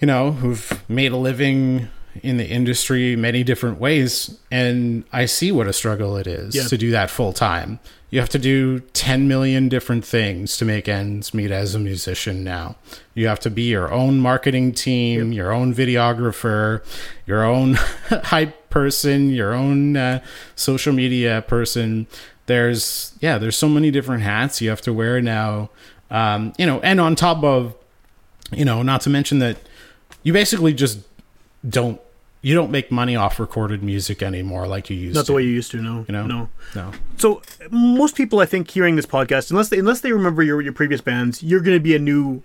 you 0.00 0.06
know 0.06 0.32
who've 0.32 0.82
made 0.88 1.12
a 1.12 1.16
living 1.16 1.88
in 2.22 2.36
the 2.38 2.48
industry 2.48 3.14
many 3.14 3.44
different 3.44 3.78
ways 3.78 4.38
and 4.50 5.04
I 5.12 5.26
see 5.26 5.52
what 5.52 5.68
a 5.68 5.72
struggle 5.72 6.16
it 6.16 6.26
is 6.26 6.54
Yeah. 6.56 6.64
to 6.64 6.76
do 6.78 6.90
that 6.90 7.10
full 7.10 7.32
time. 7.32 7.78
You 8.10 8.18
have 8.18 8.28
to 8.30 8.38
do 8.40 8.80
10 8.80 9.28
million 9.28 9.68
different 9.68 10.04
things 10.04 10.56
to 10.56 10.64
make 10.64 10.88
ends 10.88 11.32
meet 11.32 11.52
as 11.52 11.76
a 11.76 11.78
musician 11.78 12.42
now. 12.42 12.74
You 13.14 13.28
have 13.28 13.38
to 13.40 13.50
be 13.50 13.62
your 13.62 13.92
own 13.92 14.18
marketing 14.18 14.72
team, 14.72 15.32
your 15.32 15.52
own 15.52 15.72
videographer, 15.72 16.82
your 17.26 17.44
own 17.44 17.74
hype 18.10 18.59
person, 18.70 19.30
your 19.30 19.52
own 19.52 19.96
uh, 19.96 20.22
social 20.54 20.92
media 20.92 21.44
person. 21.46 22.06
There's, 22.46 23.12
yeah, 23.20 23.38
there's 23.38 23.56
so 23.56 23.68
many 23.68 23.90
different 23.90 24.22
hats 24.22 24.60
you 24.60 24.70
have 24.70 24.80
to 24.82 24.92
wear 24.92 25.20
now. 25.20 25.70
Um, 26.10 26.52
you 26.58 26.66
know, 26.66 26.80
and 26.80 27.00
on 27.00 27.14
top 27.14 27.44
of, 27.44 27.76
you 28.52 28.64
know, 28.64 28.82
not 28.82 29.02
to 29.02 29.10
mention 29.10 29.38
that 29.40 29.58
you 30.22 30.32
basically 30.32 30.72
just 30.74 31.00
don't 31.68 32.00
you 32.42 32.54
don't 32.54 32.70
make 32.70 32.90
money 32.90 33.16
off 33.16 33.38
recorded 33.38 33.82
music 33.82 34.22
anymore 34.22 34.66
like 34.66 34.88
you 34.88 34.96
used 34.96 35.14
to. 35.14 35.18
Not 35.18 35.26
to. 35.26 35.32
the 35.32 35.36
way 35.36 35.42
you 35.42 35.50
used 35.50 35.70
to. 35.72 35.82
No. 35.82 36.04
you 36.08 36.12
know? 36.12 36.26
No. 36.26 36.48
No. 36.74 36.92
So 37.18 37.42
most 37.70 38.16
people, 38.16 38.40
I 38.40 38.46
think, 38.46 38.70
hearing 38.70 38.96
this 38.96 39.06
podcast, 39.06 39.50
unless 39.50 39.68
they, 39.68 39.78
unless 39.78 40.00
they 40.00 40.12
remember 40.12 40.42
your 40.42 40.60
your 40.62 40.72
previous 40.72 41.00
bands, 41.00 41.42
you're 41.42 41.60
going 41.60 41.76
to 41.76 41.82
be 41.82 41.94
a 41.94 41.98
new 41.98 42.42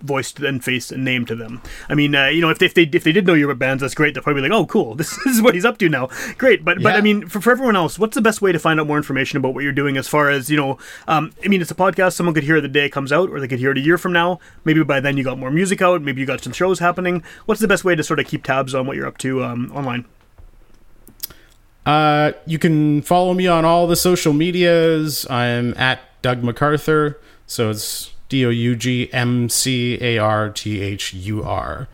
voice 0.00 0.32
and 0.34 0.62
face 0.64 0.90
and 0.90 1.04
name 1.04 1.24
to 1.26 1.34
them. 1.34 1.62
I 1.88 1.94
mean, 1.94 2.14
uh, 2.14 2.26
you 2.26 2.40
know, 2.40 2.50
if 2.50 2.58
they, 2.58 2.66
if 2.66 2.74
they 2.74 2.82
if 2.82 3.04
they 3.04 3.12
did 3.12 3.26
know 3.26 3.34
you 3.34 3.46
were 3.46 3.54
bands, 3.54 3.80
that's 3.80 3.94
great. 3.94 4.14
They'll 4.14 4.22
probably 4.22 4.42
be 4.42 4.48
like, 4.48 4.58
oh, 4.58 4.66
cool, 4.66 4.94
this, 4.96 5.16
is 5.26 5.42
what 5.42 5.54
he's 5.54 5.64
up 5.64 5.78
to 5.78 5.88
now. 5.88 6.08
Great, 6.38 6.64
but 6.64 6.82
but 6.82 6.94
I 6.94 7.00
mean, 7.00 7.26
for, 7.26 7.40
for 7.40 7.50
everyone 7.50 7.76
else, 7.76 7.98
what's 7.98 8.14
the 8.14 8.22
best 8.22 8.42
way 8.42 8.52
to 8.52 8.58
find 8.58 8.80
out 8.80 8.86
more 8.86 8.96
information 8.96 9.36
about 9.38 9.54
what 9.54 9.64
you're 9.64 9.72
doing? 9.72 9.96
As 9.96 10.08
far 10.08 10.30
as 10.30 10.50
you 10.50 10.56
know, 10.56 10.78
um, 11.08 11.32
I 11.44 11.48
mean, 11.48 11.60
it's 11.60 11.70
a 11.70 11.74
podcast. 11.74 12.14
Someone 12.14 12.34
could 12.34 12.44
hear 12.44 12.56
it 12.56 12.62
the 12.62 12.68
day 12.68 12.86
it 12.86 12.90
comes 12.90 13.12
out, 13.12 13.30
or 13.30 13.40
they 13.40 13.48
could 13.48 13.58
hear 13.58 13.72
it 13.72 13.78
a 13.78 13.82
year 13.82 13.98
from 13.98 14.12
now. 14.12 14.40
Maybe 14.64 14.82
by 14.82 15.00
then 15.00 15.16
you 15.16 15.24
got 15.24 15.38
more 15.38 15.50
music 15.50 15.82
out. 15.82 16.02
Maybe 16.02 16.20
you 16.20 16.26
got 16.26 16.42
some 16.42 16.52
shows 16.52 16.78
happening. 16.78 17.22
What's 17.46 17.60
the 17.60 17.68
best 17.68 17.84
way 17.84 17.94
to 17.94 18.02
sort 18.02 18.20
of 18.20 18.26
keep 18.26 18.44
tabs 18.44 18.74
on 18.74 18.86
what 18.86 18.96
you're 18.96 19.06
up 19.06 19.18
to 19.18 19.44
um, 19.44 19.70
online? 19.74 20.06
Uh, 21.86 22.32
you 22.46 22.58
can 22.58 23.02
follow 23.02 23.34
me 23.34 23.46
on 23.46 23.64
all 23.64 23.86
the 23.86 23.96
social 23.96 24.32
medias. 24.32 25.28
I'm 25.30 25.74
at 25.76 26.00
Doug 26.22 26.42
McArthur. 26.42 27.16
So 27.46 27.70
it's 27.70 28.12
D 28.30 28.46
O 28.46 28.48
U 28.48 28.74
G 28.74 29.12
M 29.12 29.50
C 29.50 29.98
A 30.00 30.16
R 30.16 30.48
T 30.48 30.80
H 30.80 31.12
U 31.12 31.42
R 31.42 31.88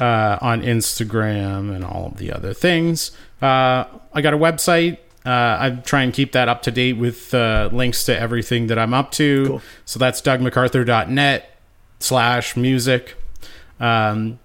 uh, 0.00 0.38
on 0.40 0.62
Instagram 0.62 1.72
and 1.72 1.84
all 1.84 2.06
of 2.06 2.16
the 2.16 2.32
other 2.32 2.52
things. 2.52 3.12
Uh, 3.40 3.84
I 4.12 4.20
got 4.20 4.34
a 4.34 4.38
website. 4.38 4.98
Uh, 5.24 5.56
I 5.60 5.80
try 5.84 6.02
and 6.02 6.12
keep 6.12 6.32
that 6.32 6.48
up 6.48 6.62
to 6.62 6.72
date 6.72 6.94
with 6.94 7.32
uh, 7.32 7.68
links 7.72 8.04
to 8.06 8.18
everything 8.18 8.66
that 8.66 8.78
I'm 8.78 8.92
up 8.92 9.12
to. 9.12 9.46
Cool. 9.46 9.62
So 9.84 10.00
that's 10.00 10.20
dougmcarthur.net 10.20 11.58
slash 12.00 12.56
music. 12.56 13.14
Um, 13.78 14.40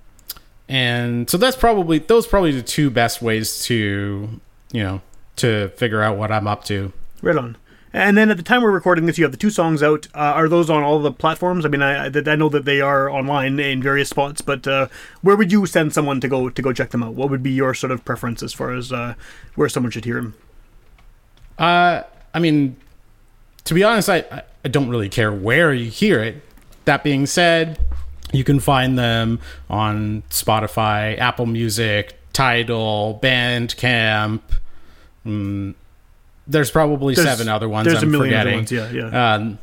and 0.70 1.28
so 1.30 1.38
that's 1.38 1.56
probably 1.56 2.00
those 2.00 2.28
are 2.28 2.30
probably 2.30 2.52
the 2.52 2.62
two 2.62 2.90
best 2.90 3.22
ways 3.22 3.64
to 3.66 4.40
you 4.72 4.84
know 4.84 5.02
to 5.38 5.70
figure 5.70 6.02
out 6.02 6.18
what 6.18 6.32
I'm 6.32 6.48
up 6.48 6.66
to. 6.66 6.92
Right 7.22 7.38
on. 7.38 7.58
And 7.98 8.18
then 8.18 8.30
at 8.30 8.38
the 8.38 8.44
time 8.44 8.62
we're 8.62 8.72
recording 8.72 9.06
this, 9.06 9.18
you 9.18 9.24
have 9.24 9.32
the 9.32 9.38
two 9.38 9.50
songs 9.50 9.82
out. 9.82 10.08
Uh, 10.14 10.20
are 10.20 10.48
those 10.48 10.70
on 10.70 10.84
all 10.84 11.00
the 11.00 11.12
platforms? 11.12 11.66
I 11.66 11.70
mean, 11.70 11.82
I, 11.82 12.06
I 12.08 12.36
know 12.36 12.50
that 12.50 12.66
they 12.66 12.80
are 12.82 13.10
online 13.10 13.60
in 13.60 13.82
various 13.82 14.10
spots, 14.10 14.42
but 14.42 14.68
uh, 14.68 14.88
where 15.22 15.36
would 15.36 15.52
you 15.52 15.66
send 15.66 15.94
someone 15.94 16.20
to 16.22 16.28
go 16.28 16.50
to 16.50 16.62
go 16.62 16.72
check 16.74 16.92
them 16.92 17.02
out? 17.04 17.14
What 17.16 17.30
would 17.30 17.42
be 17.42 17.52
your 17.52 17.74
sort 17.74 17.92
of 17.92 18.06
preference 18.06 18.44
as 18.44 18.54
far 18.54 18.72
as 18.74 18.92
uh, 18.94 19.16
where 19.56 19.68
someone 19.70 19.92
should 19.92 20.06
hear 20.06 20.16
them? 20.22 20.36
Uh, 21.58 22.04
I 22.34 22.40
mean, 22.40 22.76
to 23.66 23.74
be 23.74 23.84
honest, 23.84 24.10
I 24.10 24.18
I- 24.32 24.44
I 24.66 24.70
don't 24.70 24.90
really 24.90 25.08
care 25.08 25.32
where 25.32 25.74
you 25.74 25.90
hear 25.90 26.20
it. 26.22 26.44
That 26.84 27.02
being 27.02 27.26
said, 27.26 27.80
you 28.34 28.44
can 28.44 28.60
find 28.60 29.00
them 29.00 29.40
on 29.70 30.24
Spotify, 30.30 31.18
Apple 31.18 31.46
Music, 31.46 32.20
Tidal, 32.34 33.18
Bandcamp. 33.24 34.42
Mm, 35.26 35.74
there's 36.48 36.72
probably 36.72 37.14
There's- 37.16 37.30
seven 37.30 37.50
other 37.50 37.68
ones 37.70 37.88
there's 37.88 38.02
a 38.02 38.06
I'm 38.06 38.12
million 38.12 38.34
other 38.36 38.52
forgetting. 38.52 38.82
ones, 38.82 38.94
yeah, 38.96 39.10
yeah. 39.12 39.34
Um, 39.36 39.60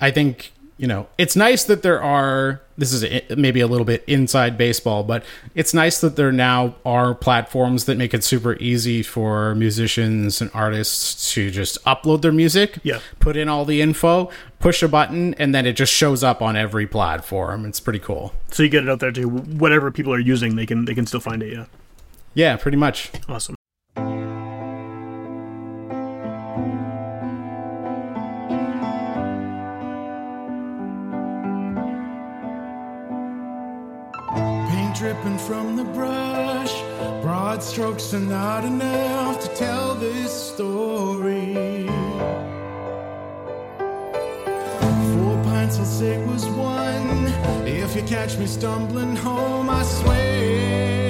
I 0.00 0.10
think 0.10 0.52
you 0.78 0.86
know, 0.86 1.06
it's 1.18 1.36
nice 1.36 1.64
that 1.64 1.82
there 1.82 2.02
are. 2.02 2.62
This 2.78 2.94
is 2.94 3.04
maybe 3.36 3.60
a 3.60 3.66
little 3.66 3.84
bit 3.84 4.02
inside 4.06 4.56
baseball, 4.56 5.04
but 5.04 5.22
it's 5.54 5.74
nice 5.74 6.00
that 6.00 6.16
there 6.16 6.32
now 6.32 6.74
are 6.86 7.14
platforms 7.14 7.84
that 7.84 7.98
make 7.98 8.14
it 8.14 8.24
super 8.24 8.54
easy 8.56 9.02
for 9.02 9.54
musicians 9.56 10.40
and 10.40 10.50
artists 10.54 11.34
to 11.34 11.50
just 11.50 11.76
upload 11.84 12.22
their 12.22 12.32
music, 12.32 12.78
Yeah. 12.82 13.00
put 13.18 13.36
in 13.36 13.46
all 13.50 13.66
the 13.66 13.82
info, 13.82 14.30
push 14.58 14.82
a 14.82 14.88
button, 14.88 15.34
and 15.34 15.54
then 15.54 15.66
it 15.66 15.74
just 15.74 15.92
shows 15.92 16.24
up 16.24 16.40
on 16.40 16.56
every 16.56 16.86
platform. 16.86 17.66
It's 17.66 17.80
pretty 17.80 17.98
cool. 17.98 18.32
So 18.50 18.62
you 18.62 18.70
get 18.70 18.82
it 18.84 18.88
out 18.88 19.00
there 19.00 19.12
to 19.12 19.24
whatever 19.28 19.90
people 19.90 20.14
are 20.14 20.18
using, 20.18 20.56
they 20.56 20.64
can 20.64 20.86
they 20.86 20.94
can 20.94 21.04
still 21.04 21.20
find 21.20 21.42
it. 21.42 21.52
Yeah, 21.52 21.64
Yeah, 22.32 22.56
pretty 22.56 22.78
much. 22.78 23.10
awesome. 23.28 23.54
Dripping 35.00 35.38
from 35.38 35.76
the 35.76 35.84
brush. 35.84 36.78
Broad 37.22 37.62
strokes 37.62 38.12
are 38.12 38.20
not 38.20 38.66
enough 38.66 39.40
to 39.40 39.48
tell 39.54 39.94
this 39.94 40.30
story. 40.30 41.86
Four 45.14 45.42
pints 45.44 45.78
I'll 45.78 45.86
say 45.86 46.22
was 46.26 46.44
one. 46.48 47.28
If 47.66 47.96
you 47.96 48.02
catch 48.02 48.36
me 48.36 48.46
stumbling 48.46 49.16
home, 49.16 49.70
I 49.70 49.82
swear 49.84 51.09